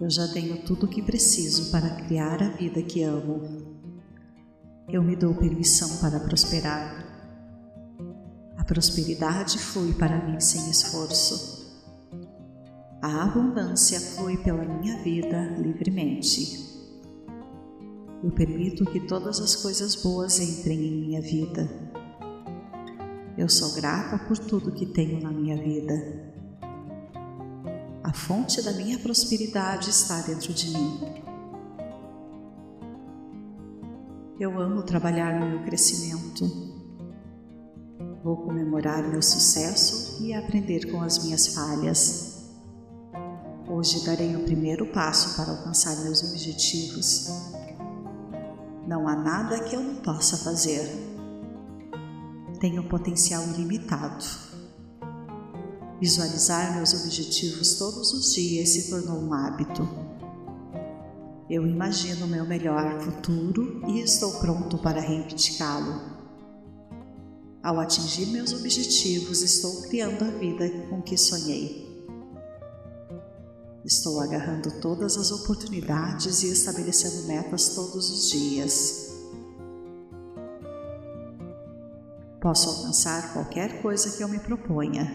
[0.00, 3.42] Eu já tenho tudo o que preciso para criar a vida que amo.
[4.88, 7.04] Eu me dou permissão para prosperar.
[8.56, 11.56] A prosperidade flui para mim sem esforço.
[13.00, 16.65] A abundância flui pela minha vida livremente.
[18.26, 21.70] Eu permito que todas as coisas boas entrem em minha vida.
[23.38, 25.94] Eu sou grata por tudo que tenho na minha vida.
[28.02, 31.00] A fonte da minha prosperidade está dentro de mim.
[34.40, 36.50] Eu amo trabalhar no meu crescimento.
[38.24, 42.50] Vou comemorar meu sucesso e aprender com as minhas falhas.
[43.68, 47.54] Hoje darei o primeiro passo para alcançar meus objetivos.
[48.86, 50.88] Não há nada que eu não possa fazer.
[52.60, 54.24] Tenho potencial ilimitado.
[56.00, 59.88] Visualizar meus objetivos todos os dias se tornou um hábito.
[61.50, 66.16] Eu imagino meu melhor futuro e estou pronto para reivindicá-lo.
[67.62, 71.85] Ao atingir meus objetivos, estou criando a vida com que sonhei.
[73.86, 79.12] Estou agarrando todas as oportunidades e estabelecendo metas todos os dias.
[82.40, 85.06] Posso alcançar qualquer coisa que eu me proponha.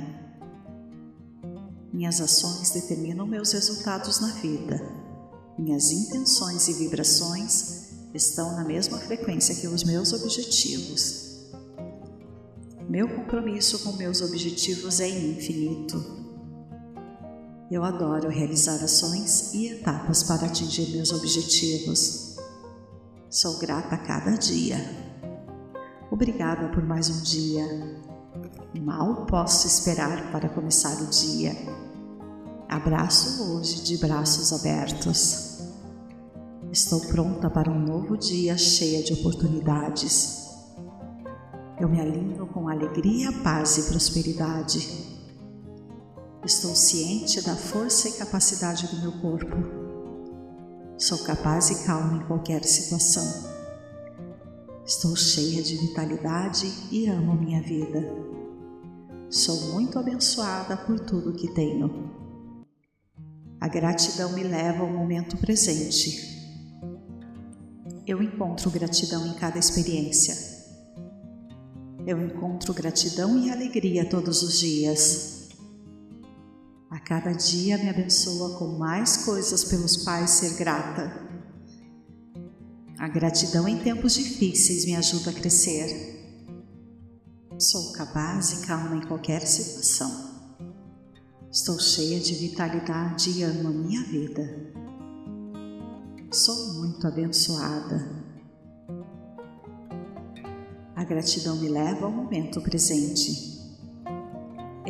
[1.91, 4.81] Minhas ações determinam meus resultados na vida.
[5.59, 11.49] Minhas intenções e vibrações estão na mesma frequência que os meus objetivos.
[12.87, 16.20] Meu compromisso com meus objetivos é infinito.
[17.71, 22.35] Eu adoro realizar ações e etapas para atingir meus objetivos.
[23.29, 24.77] Sou grata a cada dia.
[26.11, 27.65] Obrigada por mais um dia.
[28.77, 31.55] Mal posso esperar para começar o dia.
[32.67, 35.61] Abraço hoje de braços abertos.
[36.73, 40.57] Estou pronta para um novo dia cheia de oportunidades.
[41.79, 45.10] Eu me alinho com alegria, paz e prosperidade.
[46.43, 49.55] Estou ciente da força e capacidade do meu corpo.
[50.97, 53.23] Sou capaz e calma em qualquer situação.
[54.83, 58.03] Estou cheia de vitalidade e amo minha vida.
[59.29, 62.11] Sou muito abençoada por tudo que tenho.
[63.59, 66.27] A gratidão me leva ao momento presente.
[68.07, 70.35] Eu encontro gratidão em cada experiência.
[72.07, 75.40] Eu encontro gratidão e alegria todos os dias.
[77.11, 81.11] Cada dia me abençoa com mais coisas pelos quais ser grata.
[82.97, 85.89] A gratidão em tempos difíceis me ajuda a crescer.
[87.59, 90.09] Sou capaz e calma em qualquer situação.
[91.51, 94.71] Estou cheia de vitalidade e amo a minha vida.
[96.31, 98.23] Sou muito abençoada.
[100.95, 103.50] A gratidão me leva ao momento presente.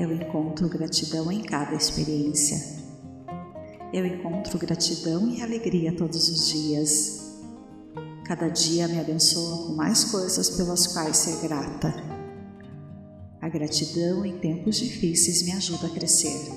[0.02, 2.58] Eu encontro gratidão em cada experiência.
[3.94, 7.38] Eu encontro gratidão e alegria todos os dias.
[8.26, 11.94] Cada dia me abençoa com mais coisas pelas quais ser grata.
[13.40, 16.52] A gratidão em tempos difíceis me ajuda a crescer.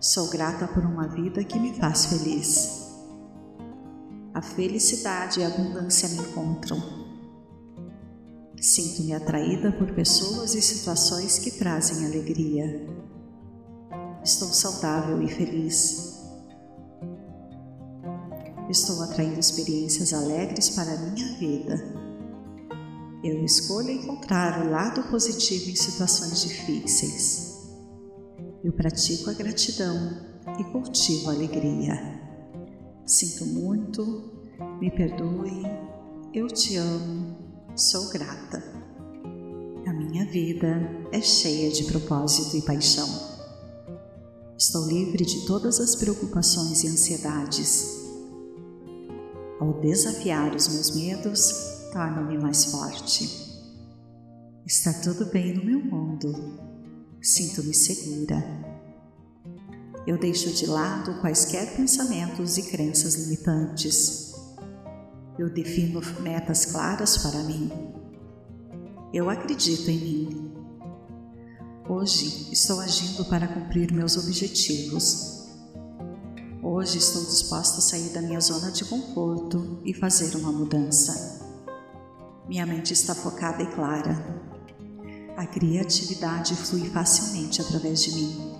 [0.00, 2.94] Sou grata por uma vida que me faz feliz.
[4.32, 7.07] A felicidade e a abundância me encontram.
[8.60, 12.86] Sinto-me atraída por pessoas e situações que trazem alegria.
[14.24, 16.18] Estou saudável e feliz.
[18.68, 21.76] Estou atraindo experiências alegres para a minha vida.
[23.22, 27.68] Eu escolho encontrar o lado positivo em situações difíceis.
[28.64, 32.20] Eu pratico a gratidão e cultivo a alegria.
[33.06, 34.32] Sinto muito,
[34.80, 35.62] me perdoe,
[36.34, 37.47] eu te amo,
[37.78, 38.60] sou grata.
[39.86, 43.08] A minha vida é cheia de propósito e paixão.
[44.58, 48.00] Estou livre de todas as preocupações e ansiedades.
[49.60, 51.52] Ao desafiar os meus medos,
[51.92, 53.30] torno-me mais forte.
[54.66, 56.32] Está tudo bem no meu mundo.
[57.22, 58.44] Sinto-me segura.
[60.04, 64.27] Eu deixo de lado quaisquer pensamentos e crenças limitantes.
[65.38, 67.70] Eu defino metas claras para mim.
[69.12, 70.48] Eu acredito em mim
[71.88, 75.48] Hoje estou agindo para cumprir meus objetivos.
[76.62, 81.40] Hoje estou disposta a sair da minha zona de conforto e fazer uma mudança.
[82.46, 84.22] Minha mente está focada e clara.
[85.34, 88.54] A criatividade flui facilmente através de mim.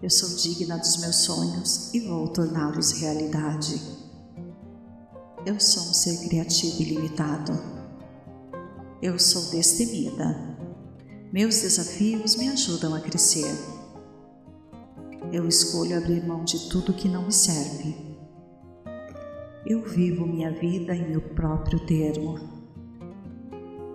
[0.00, 3.95] Eu sou digna dos meus sonhos e vou torná-los realidade.
[5.46, 7.52] Eu sou um ser criativo e limitado.
[9.00, 10.56] Eu sou destemida
[11.36, 13.52] meus desafios me ajudam a crescer.
[15.30, 17.94] Eu escolho abrir mão de tudo que não me serve.
[19.66, 22.38] Eu vivo minha vida em meu próprio termo.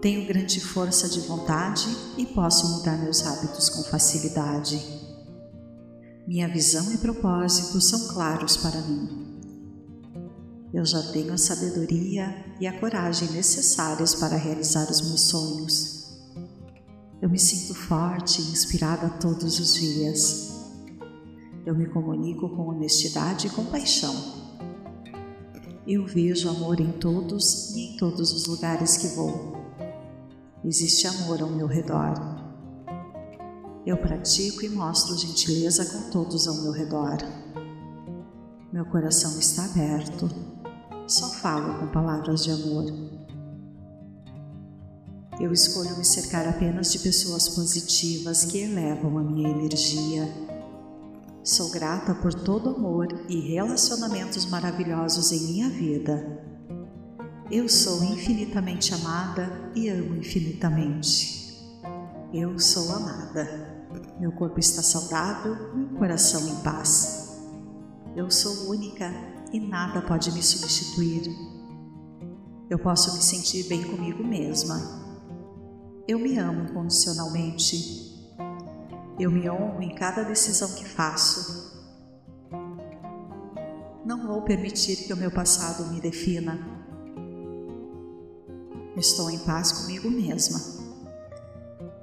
[0.01, 4.79] Tenho grande força de vontade e posso mudar meus hábitos com facilidade.
[6.27, 9.30] Minha visão e propósito são claros para mim.
[10.73, 16.01] Eu já tenho a sabedoria e a coragem necessárias para realizar os meus sonhos.
[17.21, 20.49] Eu me sinto forte e inspirada todos os dias.
[21.65, 24.15] Eu me comunico com honestidade e compaixão.
[25.85, 29.57] Eu vejo amor em todos e em todos os lugares que vou.
[30.63, 32.15] Existe amor ao meu redor.
[33.85, 37.17] Eu pratico e mostro gentileza com todos ao meu redor.
[38.71, 40.50] Meu coração está aberto.
[41.11, 42.85] Só falo com palavras de amor.
[45.41, 50.25] Eu escolho me cercar apenas de pessoas positivas que elevam a minha energia.
[51.43, 56.45] Sou grata por todo amor e relacionamentos maravilhosos em minha vida.
[57.51, 61.61] Eu sou infinitamente amada e amo infinitamente.
[62.33, 63.83] Eu sou amada.
[64.17, 67.37] Meu corpo está saudável, meu coração em paz.
[68.15, 71.23] Eu sou única e nada pode me substituir.
[72.69, 75.01] Eu posso me sentir bem comigo mesma
[76.11, 78.11] eu me amo incondicionalmente.
[79.19, 81.71] Eu me honro em cada decisão que faço.
[84.03, 86.59] Não vou permitir que o meu passado me defina.
[88.97, 90.59] Estou em paz comigo mesma.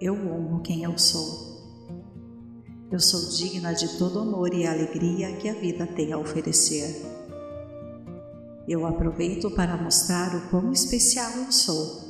[0.00, 1.58] Eu honro quem eu sou.
[2.90, 7.17] Eu sou digna de todo amor e alegria que a vida tem a oferecer.
[8.68, 12.08] Eu aproveito para mostrar o quão especial eu sou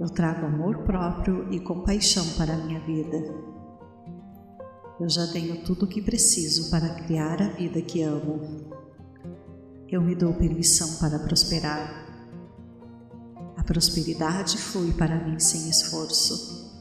[0.00, 3.16] eu trago amor próprio e compaixão para a minha vida.
[5.00, 8.40] Eu já tenho tudo o que preciso para criar a vida que amo.
[9.88, 12.04] Eu me dou permissão para prosperar.
[13.56, 16.72] A prosperidade flui para mim sem esforço.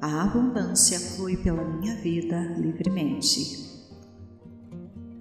[0.00, 3.63] A abundância flui pela minha vida livremente.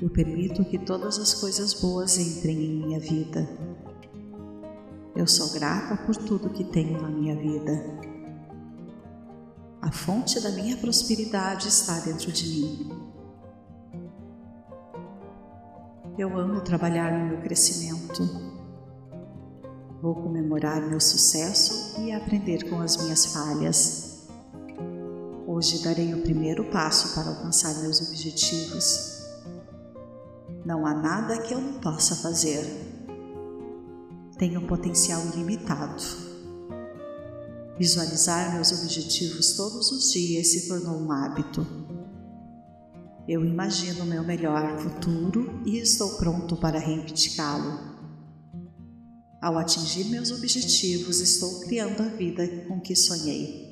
[0.02, 3.48] Eu permito que todas as coisas boas entrem em minha vida
[5.16, 7.86] eu sou grata por tudo que tenho na minha vida.
[9.80, 12.90] A fonte da minha prosperidade está dentro de mim.
[16.18, 18.24] Eu amo trabalhar no meu crescimento.
[20.02, 24.28] Vou comemorar meu sucesso e aprender com as minhas falhas.
[25.46, 29.13] Hoje darei o primeiro passo para alcançar meus objetivos.
[30.66, 32.66] Não há nada que eu não possa fazer.
[34.38, 36.02] Tenho potencial ilimitado.
[37.78, 41.66] Visualizar meus objetivos todos os dias se tornou um hábito.
[43.28, 47.94] Eu imagino meu melhor futuro e estou pronto para reivindicá-lo.
[49.42, 53.63] Ao atingir meus objetivos, estou criando a vida com que sonhei.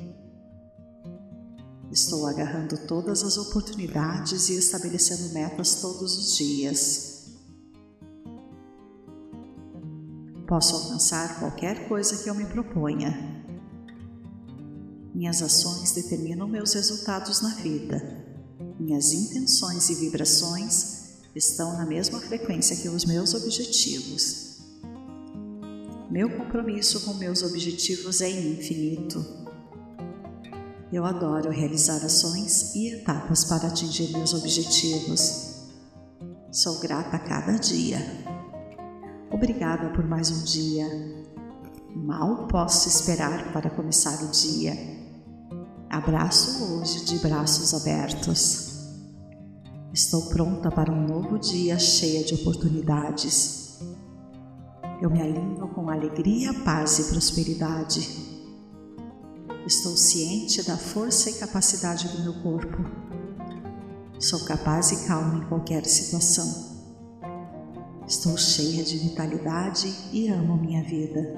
[1.92, 7.12] Estou agarrando todas as oportunidades e estabelecendo metas todos os dias.
[10.48, 13.44] Posso alcançar qualquer coisa que eu me proponha.
[15.14, 18.26] Minhas ações determinam meus resultados na vida.
[18.80, 24.62] Minhas intenções e vibrações estão na mesma frequência que os meus objetivos.
[26.10, 29.41] Meu compromisso com meus objetivos é infinito.
[30.92, 35.70] Eu adoro realizar ações e etapas para atingir meus objetivos.
[36.52, 38.00] Sou grata a cada dia.
[39.32, 40.86] Obrigada por mais um dia.
[41.96, 44.78] Mal posso esperar para começar o dia.
[45.90, 48.72] Abraço hoje de braços abertos.
[49.94, 53.62] Estou pronta para um novo dia cheia de oportunidades
[55.02, 58.31] eu me alinho com alegria, paz e prosperidade.
[59.66, 62.84] Estou ciente da força e capacidade do meu corpo.
[64.20, 66.82] Sou capaz e calma em qualquer situação.
[68.08, 71.36] Estou cheia de vitalidade e amo minha vida.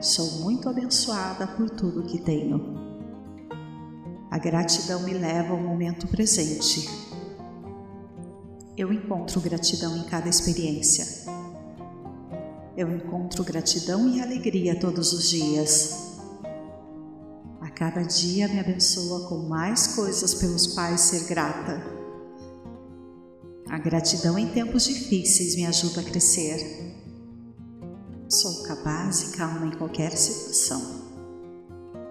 [0.00, 2.78] Sou muito abençoada por tudo que tenho.
[4.30, 6.88] A gratidão me leva ao momento presente.
[8.76, 11.30] Eu encontro gratidão em cada experiência
[12.80, 16.09] eu encontro gratidão e alegria todos os dias.
[17.70, 21.80] A cada dia me abençoa com mais coisas pelos quais ser grata.
[23.68, 26.58] A gratidão em tempos difíceis me ajuda a crescer.
[28.28, 30.82] Sou capaz e calma em qualquer situação.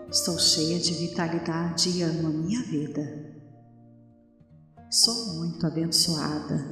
[0.09, 3.35] Estou cheia de vitalidade e amo a minha vida.
[4.89, 6.65] Sou muito abençoada.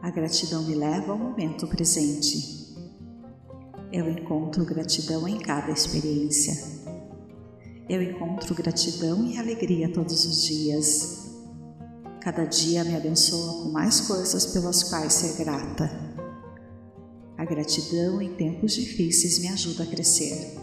[0.00, 2.55] A gratidão me leva ao momento presente.
[3.96, 6.52] Eu encontro gratidão em cada experiência.
[7.88, 11.30] Eu encontro gratidão e alegria todos os dias.
[12.20, 15.90] Cada dia me abençoa com mais coisas pelas quais ser grata.
[17.38, 20.58] A gratidão em tempos difíceis me ajuda a crescer.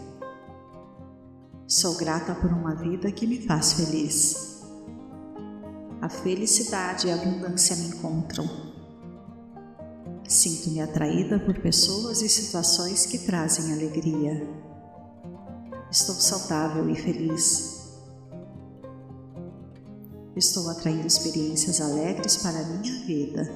[1.66, 4.62] Sou grata por uma vida que me faz feliz.
[6.00, 8.73] A felicidade e a abundância me encontram
[10.34, 14.44] Sinto-me atraída por pessoas e situações que trazem alegria.
[15.88, 17.94] Estou saudável e feliz.
[20.34, 23.48] Estou atraindo experiências alegres para a minha vida.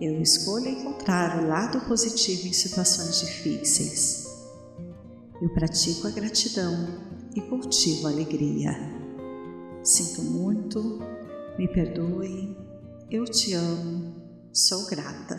[0.00, 4.26] Eu escolho encontrar o lado positivo em situações difíceis.
[5.42, 6.88] Eu pratico a gratidão
[7.36, 8.72] e cultivo a alegria.
[9.82, 11.00] Sinto muito,
[11.58, 12.56] me perdoe,
[13.10, 14.23] eu te amo
[14.56, 15.36] Sou grata.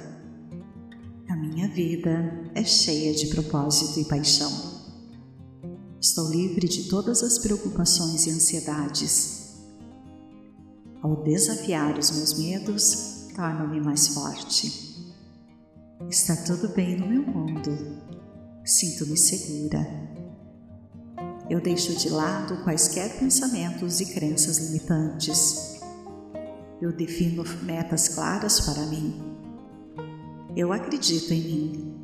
[1.29, 4.51] A minha vida é cheia de propósito e paixão.
[6.01, 9.55] Estou livre de todas as preocupações e ansiedades.
[11.01, 15.15] Ao desafiar os meus medos, torno-me mais forte.
[16.09, 17.71] Está tudo bem no meu mundo.
[18.65, 19.87] Sinto-me segura.
[21.49, 25.74] Eu deixo de lado quaisquer pensamentos e crenças limitantes
[26.81, 29.21] eu defino metas claras para mim.
[30.55, 31.95] Eu acredito em mim.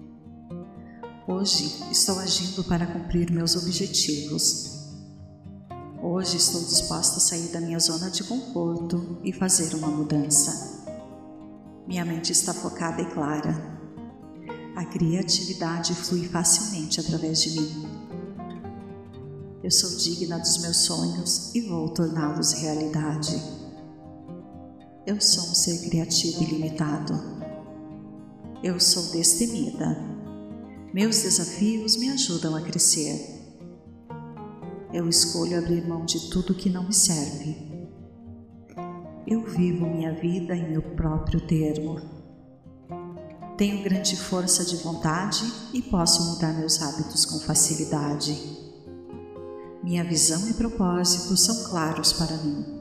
[1.27, 4.89] Hoje estou agindo para cumprir meus objetivos.
[6.01, 10.81] Hoje estou disposta a sair da minha zona de conforto e fazer uma mudança.
[11.87, 13.79] Minha mente está focada e clara.
[14.75, 17.85] A criatividade flui facilmente através de mim.
[19.63, 23.60] Eu sou digna dos meus sonhos e vou torná-los realidade.
[25.03, 27.19] Eu sou um ser criativo ilimitado.
[28.63, 29.97] Eu sou destemida.
[30.93, 33.19] Meus desafios me ajudam a crescer.
[34.93, 37.57] Eu escolho abrir mão de tudo que não me serve.
[39.25, 41.99] Eu vivo minha vida em meu próprio termo.
[43.57, 48.37] Tenho grande força de vontade e posso mudar meus hábitos com facilidade.
[49.83, 52.80] Minha visão e propósito são claros para mim.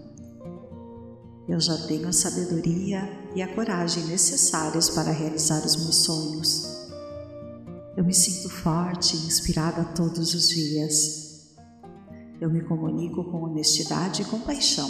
[1.50, 3.02] Eu já tenho a sabedoria
[3.34, 6.86] e a coragem necessárias para realizar os meus sonhos.
[7.96, 11.50] Eu me sinto forte e inspirada todos os dias.
[12.40, 14.88] Eu me comunico com honestidade e compaixão.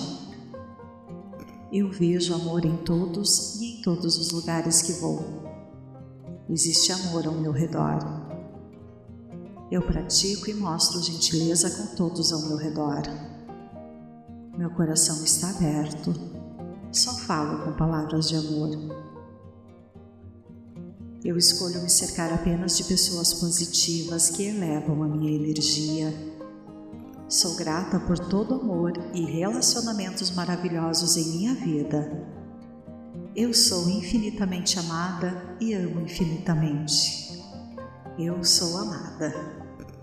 [1.72, 5.24] Eu vejo amor em todos e em todos os lugares que vou.
[6.46, 8.00] Existe amor ao meu redor.
[9.70, 13.00] Eu pratico e mostro gentileza com todos ao meu redor.
[14.58, 16.38] Meu coração está aberto.
[16.92, 18.70] Só falo com palavras de amor.
[21.24, 26.12] Eu escolho me cercar apenas de pessoas positivas que elevam a minha energia.
[27.28, 32.26] Sou grata por todo amor e relacionamentos maravilhosos em minha vida.
[33.36, 37.40] Eu sou infinitamente amada e amo infinitamente.
[38.18, 39.32] Eu sou amada.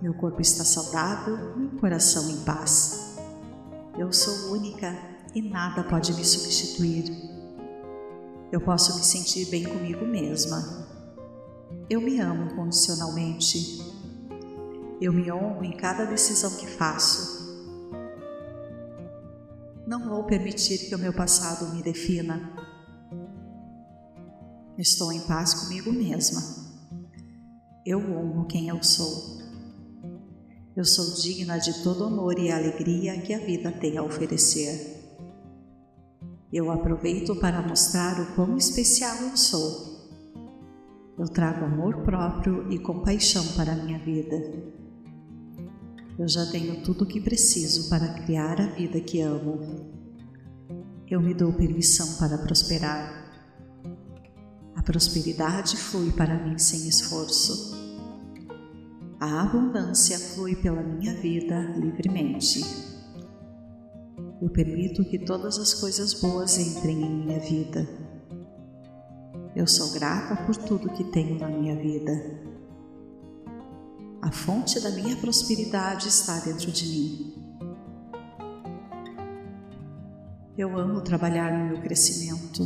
[0.02, 3.18] Meu corpo está saudável, meu coração em paz.
[3.98, 5.07] Eu sou única
[5.38, 7.16] e nada pode me substituir.
[8.52, 10.88] Eu posso me sentir bem comigo mesma.
[11.88, 13.80] Eu me amo incondicionalmente.
[15.00, 17.38] Eu me honro em cada decisão que faço.
[19.86, 22.52] Não vou permitir que o meu passado me defina.
[24.76, 26.42] Estou em paz comigo mesma.
[27.86, 29.38] Eu honro quem eu sou.
[30.76, 34.97] Eu sou digna de todo amor e alegria que a vida tem a oferecer.
[36.52, 39.98] Eu aproveito para mostrar o quão especial eu sou.
[41.20, 44.36] Eu trago amor próprio e compaixão para a minha vida.
[46.18, 49.92] Eu já tenho tudo o que preciso para criar a vida que amo.
[51.06, 53.26] Eu me dou permissão para prosperar.
[54.74, 57.76] A prosperidade flui para mim sem esforço.
[59.20, 62.97] A abundância flui pela minha vida livremente.
[64.40, 67.88] Eu permito que todas as coisas boas entrem em minha vida.
[69.56, 72.12] Eu sou grata por tudo que tenho na minha vida.
[74.22, 77.34] A fonte da minha prosperidade está dentro de mim.
[80.56, 82.64] Eu amo trabalhar no meu crescimento.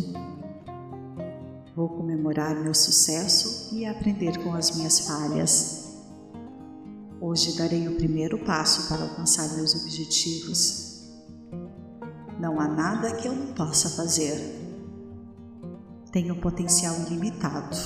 [1.74, 6.02] Vou comemorar meu sucesso e aprender com as minhas falhas.
[7.22, 10.91] Hoje darei o primeiro passo para alcançar meus objetivos.
[12.42, 14.36] Não há nada que eu não possa fazer.
[16.12, 17.78] Tenho potencial ilimitado.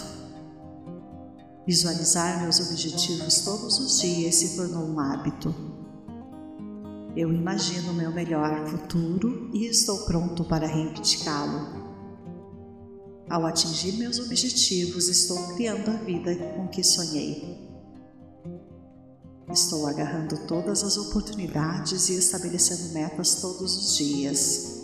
[1.68, 5.54] Visualizar meus objetivos todos os dias se tornou um hábito.
[7.18, 11.84] Eu imagino meu melhor futuro e estou pronto para reivindicá-lo.
[13.30, 17.65] Ao atingir meus objetivos, estou criando a vida com que sonhei.
[19.56, 24.84] Estou agarrando todas as oportunidades e estabelecendo metas todos os dias.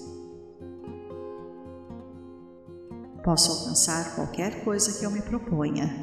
[3.22, 5.94] Posso alcançar qualquer coisa que eu me proponha.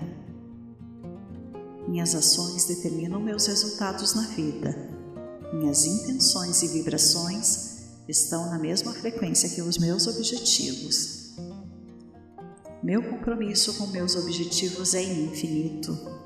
[1.89, 4.77] Minhas ações determinam meus resultados na vida.
[5.55, 11.35] Minhas intenções e vibrações estão na mesma frequência que os meus objetivos.
[12.83, 16.18] Meu compromisso com meus objetivos é infinito.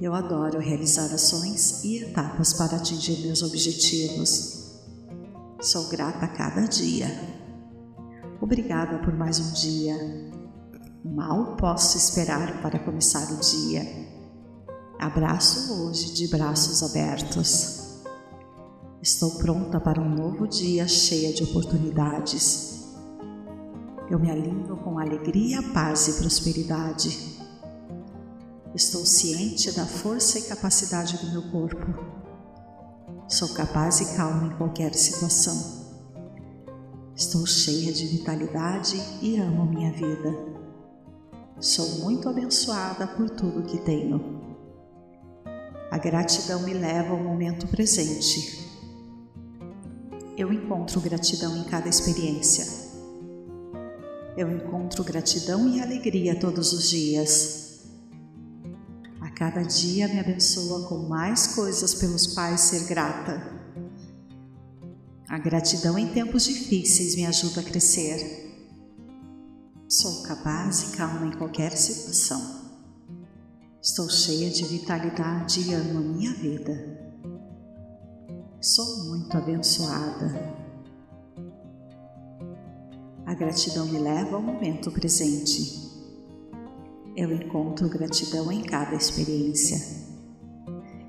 [0.00, 4.80] Eu adoro realizar ações e etapas para atingir meus objetivos.
[5.60, 7.06] Sou grata a cada dia.
[8.40, 9.94] Obrigada por mais um dia.
[11.04, 13.86] Mal posso esperar para começar o dia.
[14.98, 18.02] Abraço hoje de braços abertos.
[19.00, 22.84] Estou pronta para um novo dia cheia de oportunidades.
[24.10, 27.33] Eu me alinho com alegria, paz e prosperidade.
[28.74, 31.94] Estou ciente da força e capacidade do meu corpo.
[33.28, 35.94] Sou capaz e calma em qualquer situação.
[37.14, 40.34] Estou cheia de vitalidade e amo minha vida.
[41.60, 44.42] Sou muito abençoada por tudo que tenho.
[45.88, 48.68] A gratidão me leva ao momento presente.
[50.36, 52.66] Eu encontro gratidão em cada experiência.
[54.36, 57.63] Eu encontro gratidão e alegria todos os dias
[59.34, 63.42] cada dia me abençoa com mais coisas pelos quais ser grata.
[65.28, 68.44] A gratidão em tempos difíceis me ajuda a crescer.
[69.88, 72.62] Sou capaz e calma em qualquer situação.
[73.82, 77.02] Estou cheia de vitalidade e amo a minha vida.
[78.60, 80.54] Sou muito abençoada.
[83.26, 85.83] A gratidão me leva ao momento presente
[87.16, 89.80] eu encontro gratidão em cada experiência.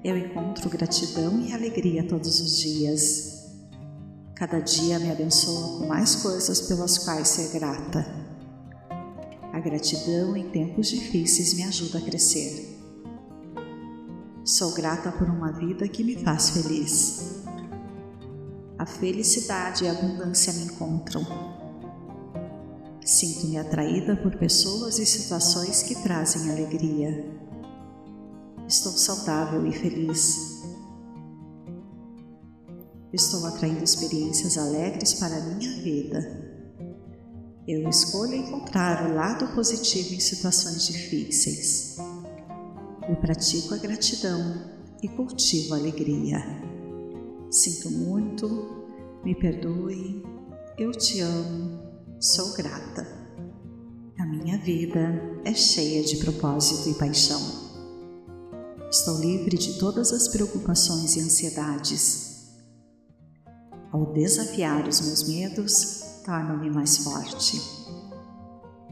[0.03, 3.56] Eu encontro gratidão e alegria todos os dias.
[4.36, 8.06] Cada dia me abençoa com mais coisas pelas quais ser grata.
[9.51, 12.78] A gratidão em tempos difíceis me ajuda a crescer.
[14.43, 17.43] Sou grata por uma vida que me faz feliz.
[18.78, 21.55] A felicidade e a abundância me encontram.
[23.06, 27.24] Sinto-me atraída por pessoas e situações que trazem alegria.
[28.68, 30.64] Estou saudável e feliz.
[33.14, 36.74] Estou atraindo experiências alegres para a minha vida.
[37.68, 41.97] Eu escolho encontrar o lado positivo em situações difíceis.
[43.08, 44.72] Eu pratico a gratidão
[45.03, 46.43] e cultivo a alegria.
[47.51, 48.47] Sinto muito,
[49.24, 50.24] me perdoe,
[50.76, 51.85] eu te amo,
[52.20, 53.07] sou grata.
[54.18, 57.41] A minha vida é cheia de propósito e paixão.
[58.89, 62.36] Estou livre de todas as preocupações e ansiedades
[63.95, 67.61] ao desafiar os meus medos, torno-me mais forte.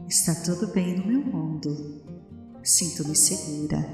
[0.08, 2.02] Está tudo bem no meu mundo.
[2.62, 3.86] Sinto-me segura.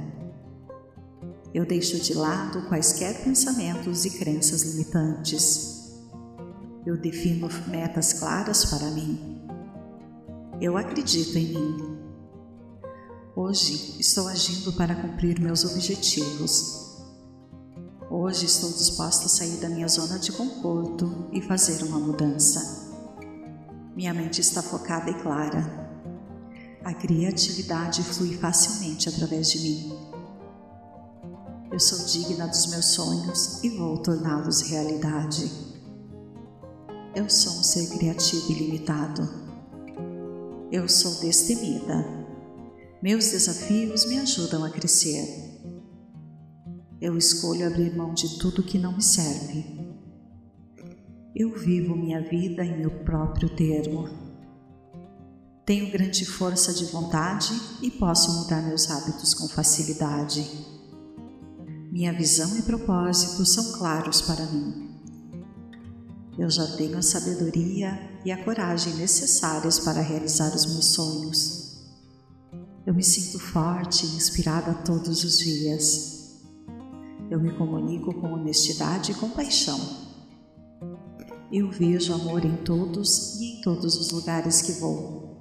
[1.53, 5.80] Eu deixo de lado quaisquer pensamentos e crenças limitantes.
[6.85, 9.41] Eu defino metas claras para mim.
[10.61, 11.99] Eu acredito em mim.
[13.37, 16.91] Hoje estou agindo para cumprir meus objetivos
[18.13, 22.91] Hoje estou disposta a sair da minha zona de conforto e fazer uma mudança.
[23.95, 25.89] Minha mente está focada e clara.
[26.83, 29.99] A criatividade flui facilmente através de mim.
[31.71, 35.70] Eu sou digna dos meus sonhos e vou torná-los realidade.
[37.15, 39.29] Eu sou um ser criativo e limitado.
[40.71, 42.05] Eu sou destemida.
[43.03, 45.51] Meus desafios me ajudam a crescer
[47.01, 49.65] eu escolho abrir mão de tudo que não me serve.
[51.35, 54.07] Eu vivo minha vida em meu próprio termo.
[55.65, 60.47] Tenho grande força de vontade e posso mudar meus hábitos com facilidade.
[61.91, 64.90] Minha visão e propósito são claros para mim.
[66.41, 71.85] Eu já tenho a sabedoria e a coragem necessárias para realizar os meus sonhos.
[72.87, 76.41] Eu me sinto forte e inspirada todos os dias.
[77.31, 79.79] Eu me comunico com honestidade e compaixão.
[81.53, 85.37] Eu vejo amor em todos e em todos os lugares que vou.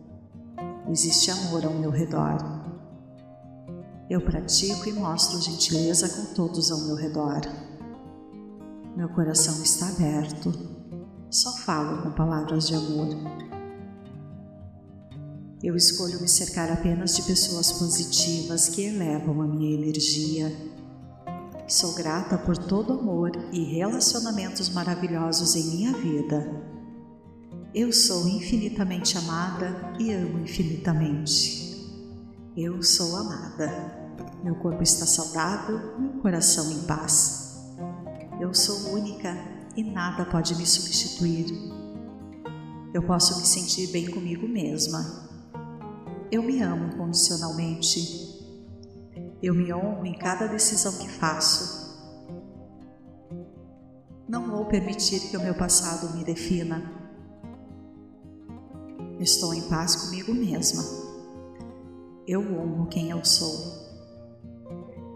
[0.90, 2.40] Existe amor ao meu redor.
[4.10, 7.40] Eu pratico e mostro gentileza com todos ao meu redor.
[8.98, 10.69] Meu coração está aberto.
[11.30, 13.08] Só falo com palavras de amor.
[15.62, 20.52] Eu escolho me cercar apenas de pessoas positivas que elevam a minha energia
[21.70, 26.52] Sou grata por todo amor e relacionamentos maravilhosos em minha vida.
[27.76, 31.88] Eu sou infinitamente amada e amo infinitamente.
[32.58, 34.18] Eu sou amada.
[34.44, 37.70] Meu corpo está saudável, meu coração em paz.
[38.42, 39.38] Eu sou única
[39.76, 41.48] e nada pode me substituir.
[42.94, 45.30] Eu posso me sentir bem comigo mesma.
[46.32, 48.30] Eu me amo incondicionalmente
[49.42, 51.98] eu me honro em cada decisão que faço.
[54.28, 56.84] Não vou permitir que o meu passado me defina.
[59.18, 60.84] Estou em paz comigo mesma.
[62.28, 63.80] Eu honro quem eu sou.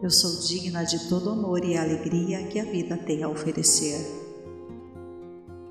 [0.01, 4.22] Eu sou digna de todo amor e alegria que a vida tem a oferecer.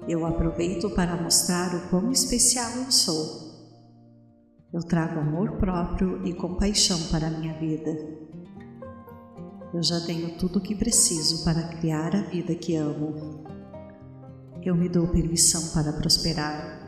[0.08, 3.52] Eu aproveito para mostrar o quão especial eu sou.
[4.72, 7.90] Eu trago amor próprio e compaixão para a minha vida.
[9.72, 13.44] Eu já tenho tudo o que preciso para criar a vida que amo.
[14.60, 16.80] Eu me dou permissão para prosperar.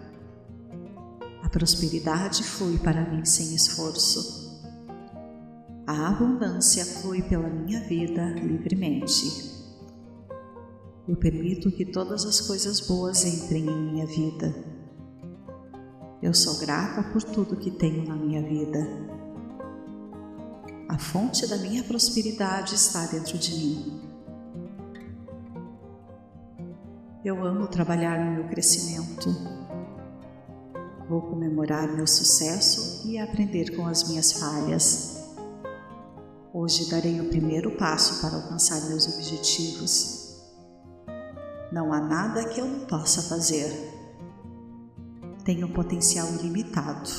[1.43, 4.61] A prosperidade flui para mim sem esforço.
[5.87, 9.54] A abundância flui pela minha vida livremente.
[11.07, 14.55] Eu permito que todas as coisas boas entrem em minha vida.
[16.23, 18.79] Eu sou grata por tudo que tenho na minha vida.
[20.89, 24.01] A fonte da minha prosperidade está dentro de mim.
[27.23, 29.29] Eu amo trabalhar no meu crescimento.
[31.07, 35.23] Vou comemorar meu sucesso e aprender com as minhas falhas.
[36.51, 40.24] Hoje darei o primeiro passo para alcançar meus objetivos.
[41.75, 43.69] Não há nada que eu não possa fazer.
[45.45, 47.11] Tenho potencial ilimitado.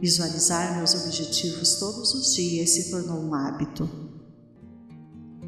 [0.00, 3.88] Visualizar meus objetivos todos os dias se tornou um hábito.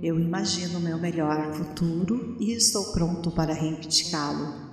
[0.01, 4.70] Eu imagino meu melhor futuro e estou pronto para reivindicá-lo.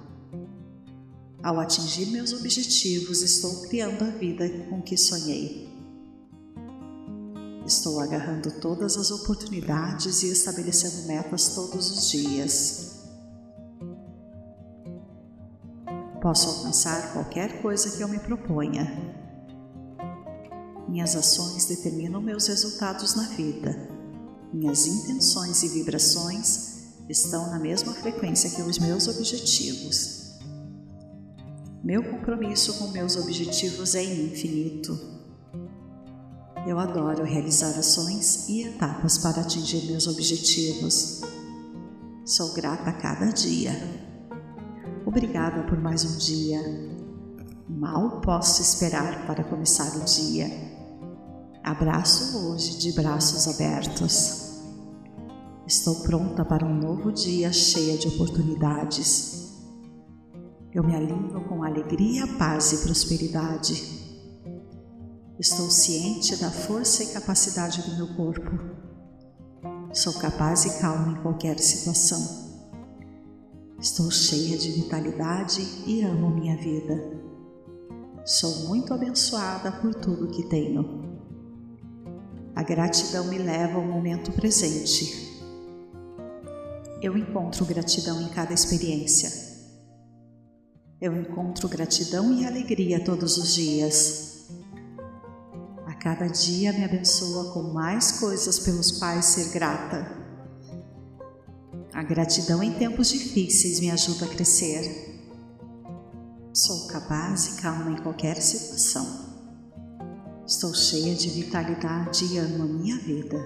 [1.42, 5.69] Ao atingir meus objetivos, estou criando a vida com que sonhei.
[7.70, 13.04] Estou agarrando todas as oportunidades e estabelecendo metas todos os dias.
[16.20, 18.92] Posso alcançar qualquer coisa que eu me proponha.
[20.88, 23.88] Minhas ações determinam meus resultados na vida.
[24.52, 30.40] Minhas intenções e vibrações estão na mesma frequência que os meus objetivos.
[31.84, 35.19] Meu compromisso com meus objetivos é infinito.
[36.68, 41.22] Eu adoro realizar ações e etapas para atingir meus objetivos.
[42.26, 43.72] Sou grata a cada dia.
[45.05, 46.60] Obrigada por mais um dia.
[47.68, 50.70] Mal posso esperar para começar o dia
[51.70, 54.60] Abraço hoje de braços abertos.
[55.68, 59.53] Estou pronta para um novo dia cheia de oportunidades.
[60.74, 63.99] Eu me alinho com alegria, paz e prosperidade.
[65.40, 68.60] Estou ciente da força e capacidade do meu corpo.
[69.94, 72.20] Sou capaz e calma em qualquer situação.
[73.80, 76.94] Estou cheia de vitalidade e amo minha vida.
[78.26, 81.22] Sou muito abençoada por tudo que tenho.
[82.54, 85.42] A gratidão me leva ao momento presente.
[87.02, 89.32] Eu encontro gratidão em cada experiência.
[91.00, 94.29] Eu encontro gratidão e alegria todos os dias.
[96.00, 100.08] Cada dia me abençoa com mais coisas pelos quais ser grata.
[101.91, 105.20] A gratidão em tempos difíceis me ajuda a crescer.
[106.54, 109.28] Sou capaz e calma em qualquer situação.
[110.47, 113.38] Estou cheia de vitalidade e amo a minha vida.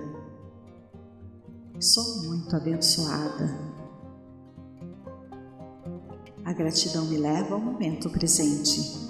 [1.80, 3.50] Sou muito abençoada.
[6.46, 9.03] A gratidão me leva ao momento presente.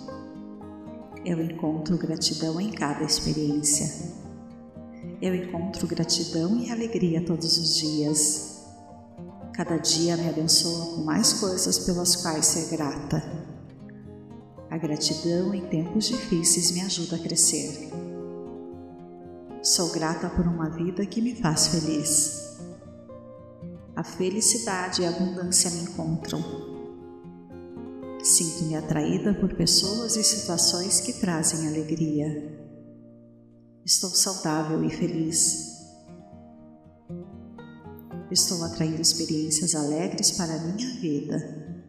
[1.26, 4.12] Eu encontro gratidão em cada experiência.
[5.22, 8.66] Eu encontro gratidão e alegria todos os dias.
[9.54, 13.24] Cada dia me abençoa com mais coisas pelas quais ser grata.
[14.70, 17.90] A gratidão em tempos difíceis me ajuda a crescer.
[19.62, 22.60] Sou grata por uma vida que me faz feliz.
[23.96, 26.73] A felicidade e a abundância me encontram.
[28.24, 32.58] Sinto-me atraída por pessoas e situações que trazem alegria.
[33.86, 35.74] Estou saudável e feliz.
[38.32, 41.84] Estou atraindo experiências alegres para a minha vida.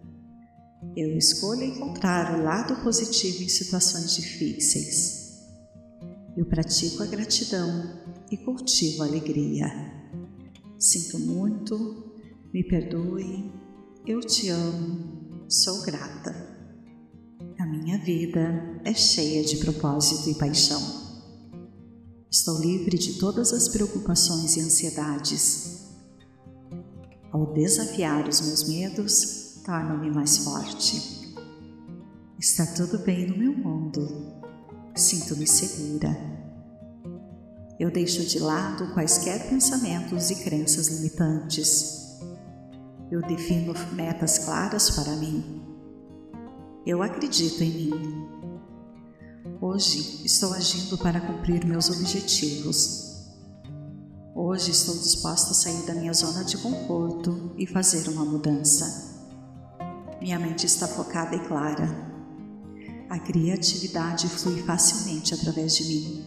[0.96, 5.38] Eu escolho encontrar o lado positivo em situações difíceis.
[6.36, 9.68] Eu pratico a gratidão e cultivo a alegria.
[10.80, 12.12] Sinto muito,
[12.52, 13.52] me perdoe,
[14.04, 16.34] eu te amo, sou grata.
[17.58, 20.80] A minha vida é cheia de propósito e paixão.
[22.30, 25.84] Estou livre de todas as preocupações e ansiedades.
[27.30, 31.34] Ao desafiar os meus medos, torna-me mais forte.
[32.38, 34.42] Está tudo bem no meu mundo.
[34.94, 36.16] Sinto-me segura.
[37.78, 42.03] Eu deixo de lado quaisquer pensamentos e crenças limitantes.
[43.14, 45.62] Eu defino metas claras para mim.
[46.84, 48.28] Eu acredito em mim.
[49.60, 53.30] Hoje estou agindo para cumprir meus objetivos.
[54.34, 59.14] Hoje estou disposta a sair da minha zona de conforto e fazer uma mudança.
[60.20, 61.88] Minha mente está focada e clara.
[63.08, 66.24] A criatividade flui facilmente através de mim.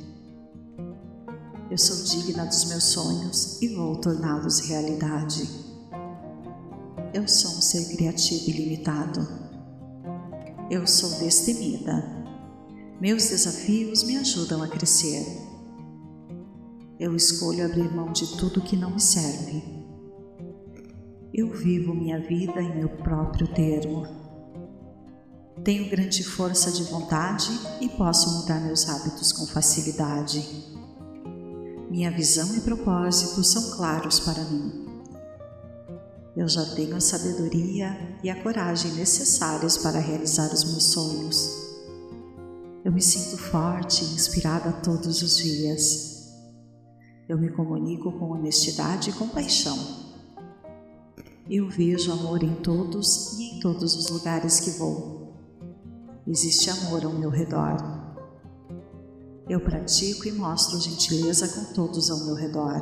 [1.69, 5.66] Eu sou digna dos meus sonhos e vou torná-los realidade.
[7.13, 9.27] Eu sou um ser criativo e limitado.
[10.69, 12.03] Eu sou destemida.
[12.99, 15.25] Meus desafios me ajudam a crescer.
[16.99, 19.77] Eu escolho abrir mão de tudo que não me serve
[21.37, 24.07] eu vivo minha vida em meu próprio termo.
[25.63, 30.43] Tenho grande força de vontade e posso mudar meus hábitos com facilidade.
[31.91, 34.86] Minha visão e propósito são claros para mim.
[36.37, 41.49] Eu já tenho a sabedoria e a coragem necessárias para realizar os meus sonhos.
[42.85, 46.31] Eu me sinto forte e inspirada todos os dias.
[47.27, 50.07] Eu me comunico com honestidade e compaixão
[51.49, 55.33] eu vejo amor em todos e em todos os lugares que vou.
[56.27, 57.77] Existe amor ao meu redor.
[59.47, 62.81] Eu pratico e mostro gentileza com todos ao meu redor.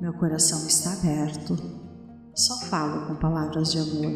[0.00, 1.54] Meu coração está aberto,
[2.34, 4.12] só falo com palavras de amor.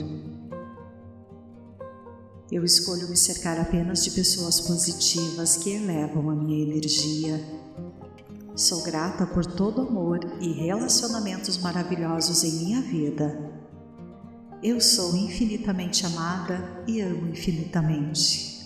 [2.51, 7.45] Eu escolho me cercar apenas de pessoas positivas que elevam a minha energia.
[8.55, 13.53] Sou grata por todo amor e relacionamentos maravilhosos em minha vida.
[14.63, 18.57] Eu sou infinitamente amada e amo infinitamente.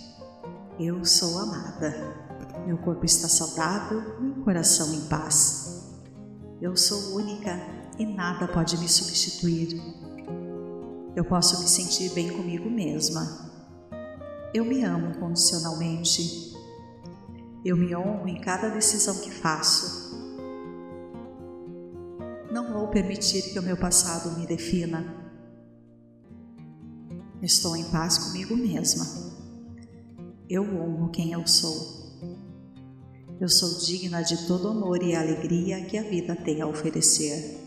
[0.78, 1.92] Eu sou amada.
[2.66, 5.90] Meu corpo está saudável, meu coração em paz.
[6.60, 9.78] Eu sou única e nada pode me substituir.
[11.14, 13.50] Eu posso me sentir bem comigo mesma.
[14.54, 16.54] Eu me amo condicionalmente.
[17.62, 20.18] Eu me honro em cada decisão que faço.
[22.50, 25.04] Não vou permitir que o meu passado me defina.
[27.42, 29.04] Estou em paz comigo mesma.
[30.48, 32.00] Eu honro quem eu sou.
[33.38, 37.60] Eu sou digna de todo amor e alegria que a vida tem a oferecer.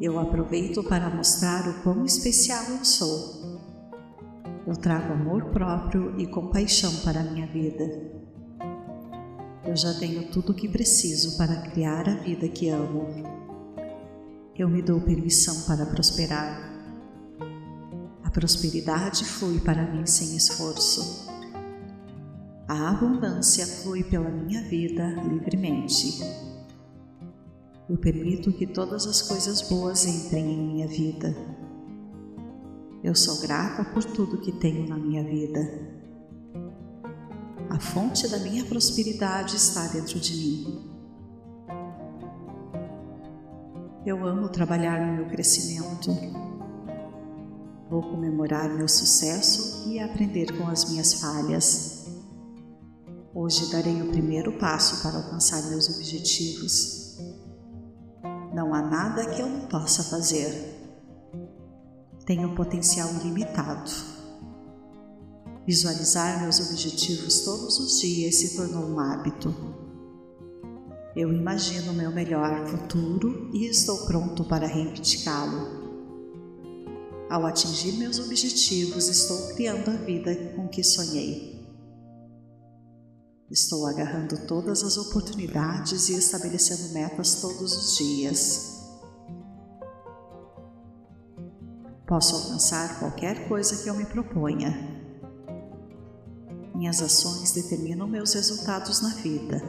[0.00, 3.60] Eu aproveito para mostrar o quão especial eu sou.
[4.66, 7.84] Eu trago amor próprio e compaixão para a minha vida.
[9.64, 13.06] Eu já tenho tudo o que preciso para criar a vida que amo.
[14.56, 16.72] Eu me dou permissão para prosperar.
[18.22, 21.30] A prosperidade flui para mim sem esforço.
[22.66, 26.20] A abundância flui pela minha vida livremente.
[27.86, 31.36] Eu permito que todas as coisas boas entrem em minha vida.
[33.02, 35.60] Eu sou grata por tudo que tenho na minha vida.
[37.68, 40.90] A fonte da minha prosperidade está dentro de mim.
[44.06, 46.10] Eu amo trabalhar no meu crescimento.
[47.90, 52.06] Vou comemorar meu sucesso e aprender com as minhas falhas.
[53.34, 57.03] Hoje darei o primeiro passo para alcançar meus objetivos.
[58.54, 60.80] Não há nada que eu não possa fazer.
[62.24, 63.90] Tenho potencial ilimitado.
[65.66, 69.52] Visualizar meus objetivos todos os dias se tornou um hábito.
[71.16, 75.82] Eu imagino meu melhor futuro e estou pronto para reivindicá-lo.
[77.28, 81.53] Ao atingir meus objetivos, estou criando a vida com que sonhei.
[83.54, 88.82] Estou agarrando todas as oportunidades e estabelecendo metas todos os dias.
[92.04, 94.76] Posso alcançar qualquer coisa que eu me proponha.
[96.74, 99.62] Minhas ações determinam meus resultados na vida.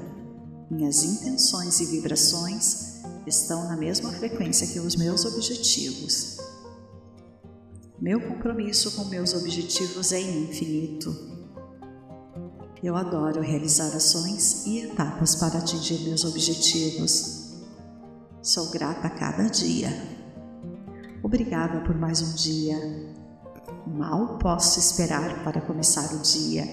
[0.71, 6.37] Minhas intenções e vibrações estão na mesma frequência que os meus objetivos.
[8.01, 11.34] Meu compromisso com meus objetivos é infinito.
[12.83, 17.53] Eu adoro realizar ações e etapas para atingir meus objetivos.
[18.41, 19.89] Sou grata a cada dia.
[21.23, 22.77] Obrigada por mais um dia.
[23.87, 26.65] Mal posso esperar para começar o dia.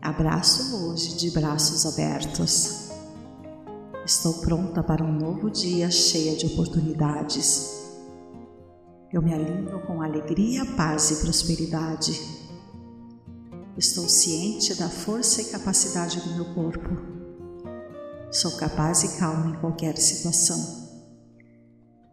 [0.00, 2.90] Abraço hoje de braços abertos.
[4.04, 7.84] Estou pronta para um novo dia cheia de oportunidades.
[9.12, 12.45] Eu me alinho com alegria, paz e prosperidade.
[13.78, 16.96] Estou ciente da força e capacidade do meu corpo.
[18.32, 20.58] Sou capaz e calma em qualquer situação.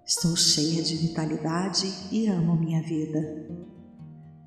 [0.06, 3.48] Estou cheia de vitalidade e amo minha vida.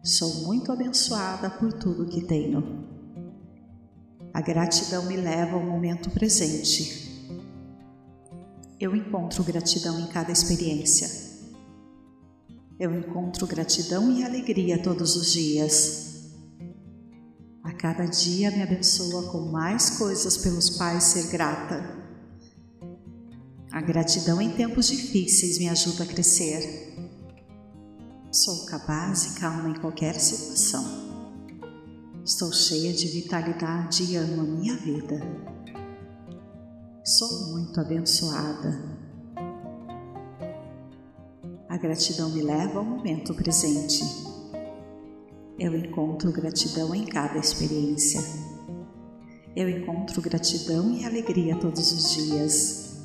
[0.05, 2.87] Sou muito abençoada por tudo que tenho.
[4.35, 7.33] A gratidão me leva ao momento presente.
[8.79, 11.09] Eu encontro gratidão em cada experiência.
[12.79, 16.16] Eu encontro gratidão e alegria todos os dias.
[17.67, 21.99] A cada dia me abençoa com mais coisas pelos quais ser grata.
[23.73, 26.95] A gratidão em tempos difíceis me ajuda a crescer.
[28.31, 30.85] Sou capaz e calma em qualquer situação.
[32.25, 35.21] Estou cheia de vitalidade e amo a minha vida.
[37.05, 38.81] Sou muito abençoada.
[41.69, 44.36] A gratidão me leva ao momento presente
[45.59, 48.21] eu encontro gratidão em cada experiência.
[49.55, 52.97] Eu encontro gratidão e alegria todos os dias.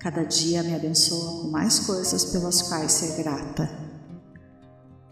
[0.00, 3.68] Cada dia me abençoa com mais coisas pelas quais ser grata.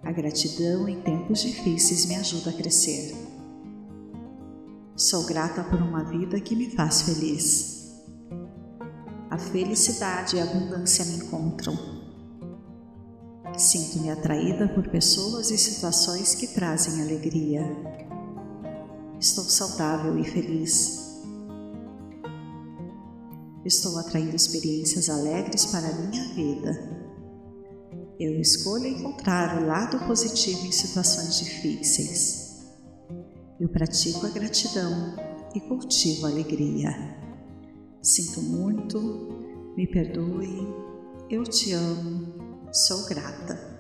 [0.03, 3.15] A gratidão em tempos difíceis me ajuda a crescer.
[4.97, 8.01] Sou grata por uma vida que me faz feliz.
[9.29, 11.96] A felicidade e a abundância me encontram
[13.57, 17.63] Sinto-me atraída por pessoas e situações que trazem alegria.
[19.19, 21.07] Estou saudável e feliz.
[23.65, 26.97] estou atraindo experiências alegres para a minha vida.
[28.19, 32.65] Eu escolho encontrar o lado positivo em situações difíceis.
[33.59, 35.17] Eu pratico a gratidão
[35.55, 36.91] e cultivo a alegria.
[38.01, 39.01] Sinto muito,
[39.77, 40.69] me perdoe,
[41.29, 42.36] eu te amo,
[42.73, 43.76] sou grata.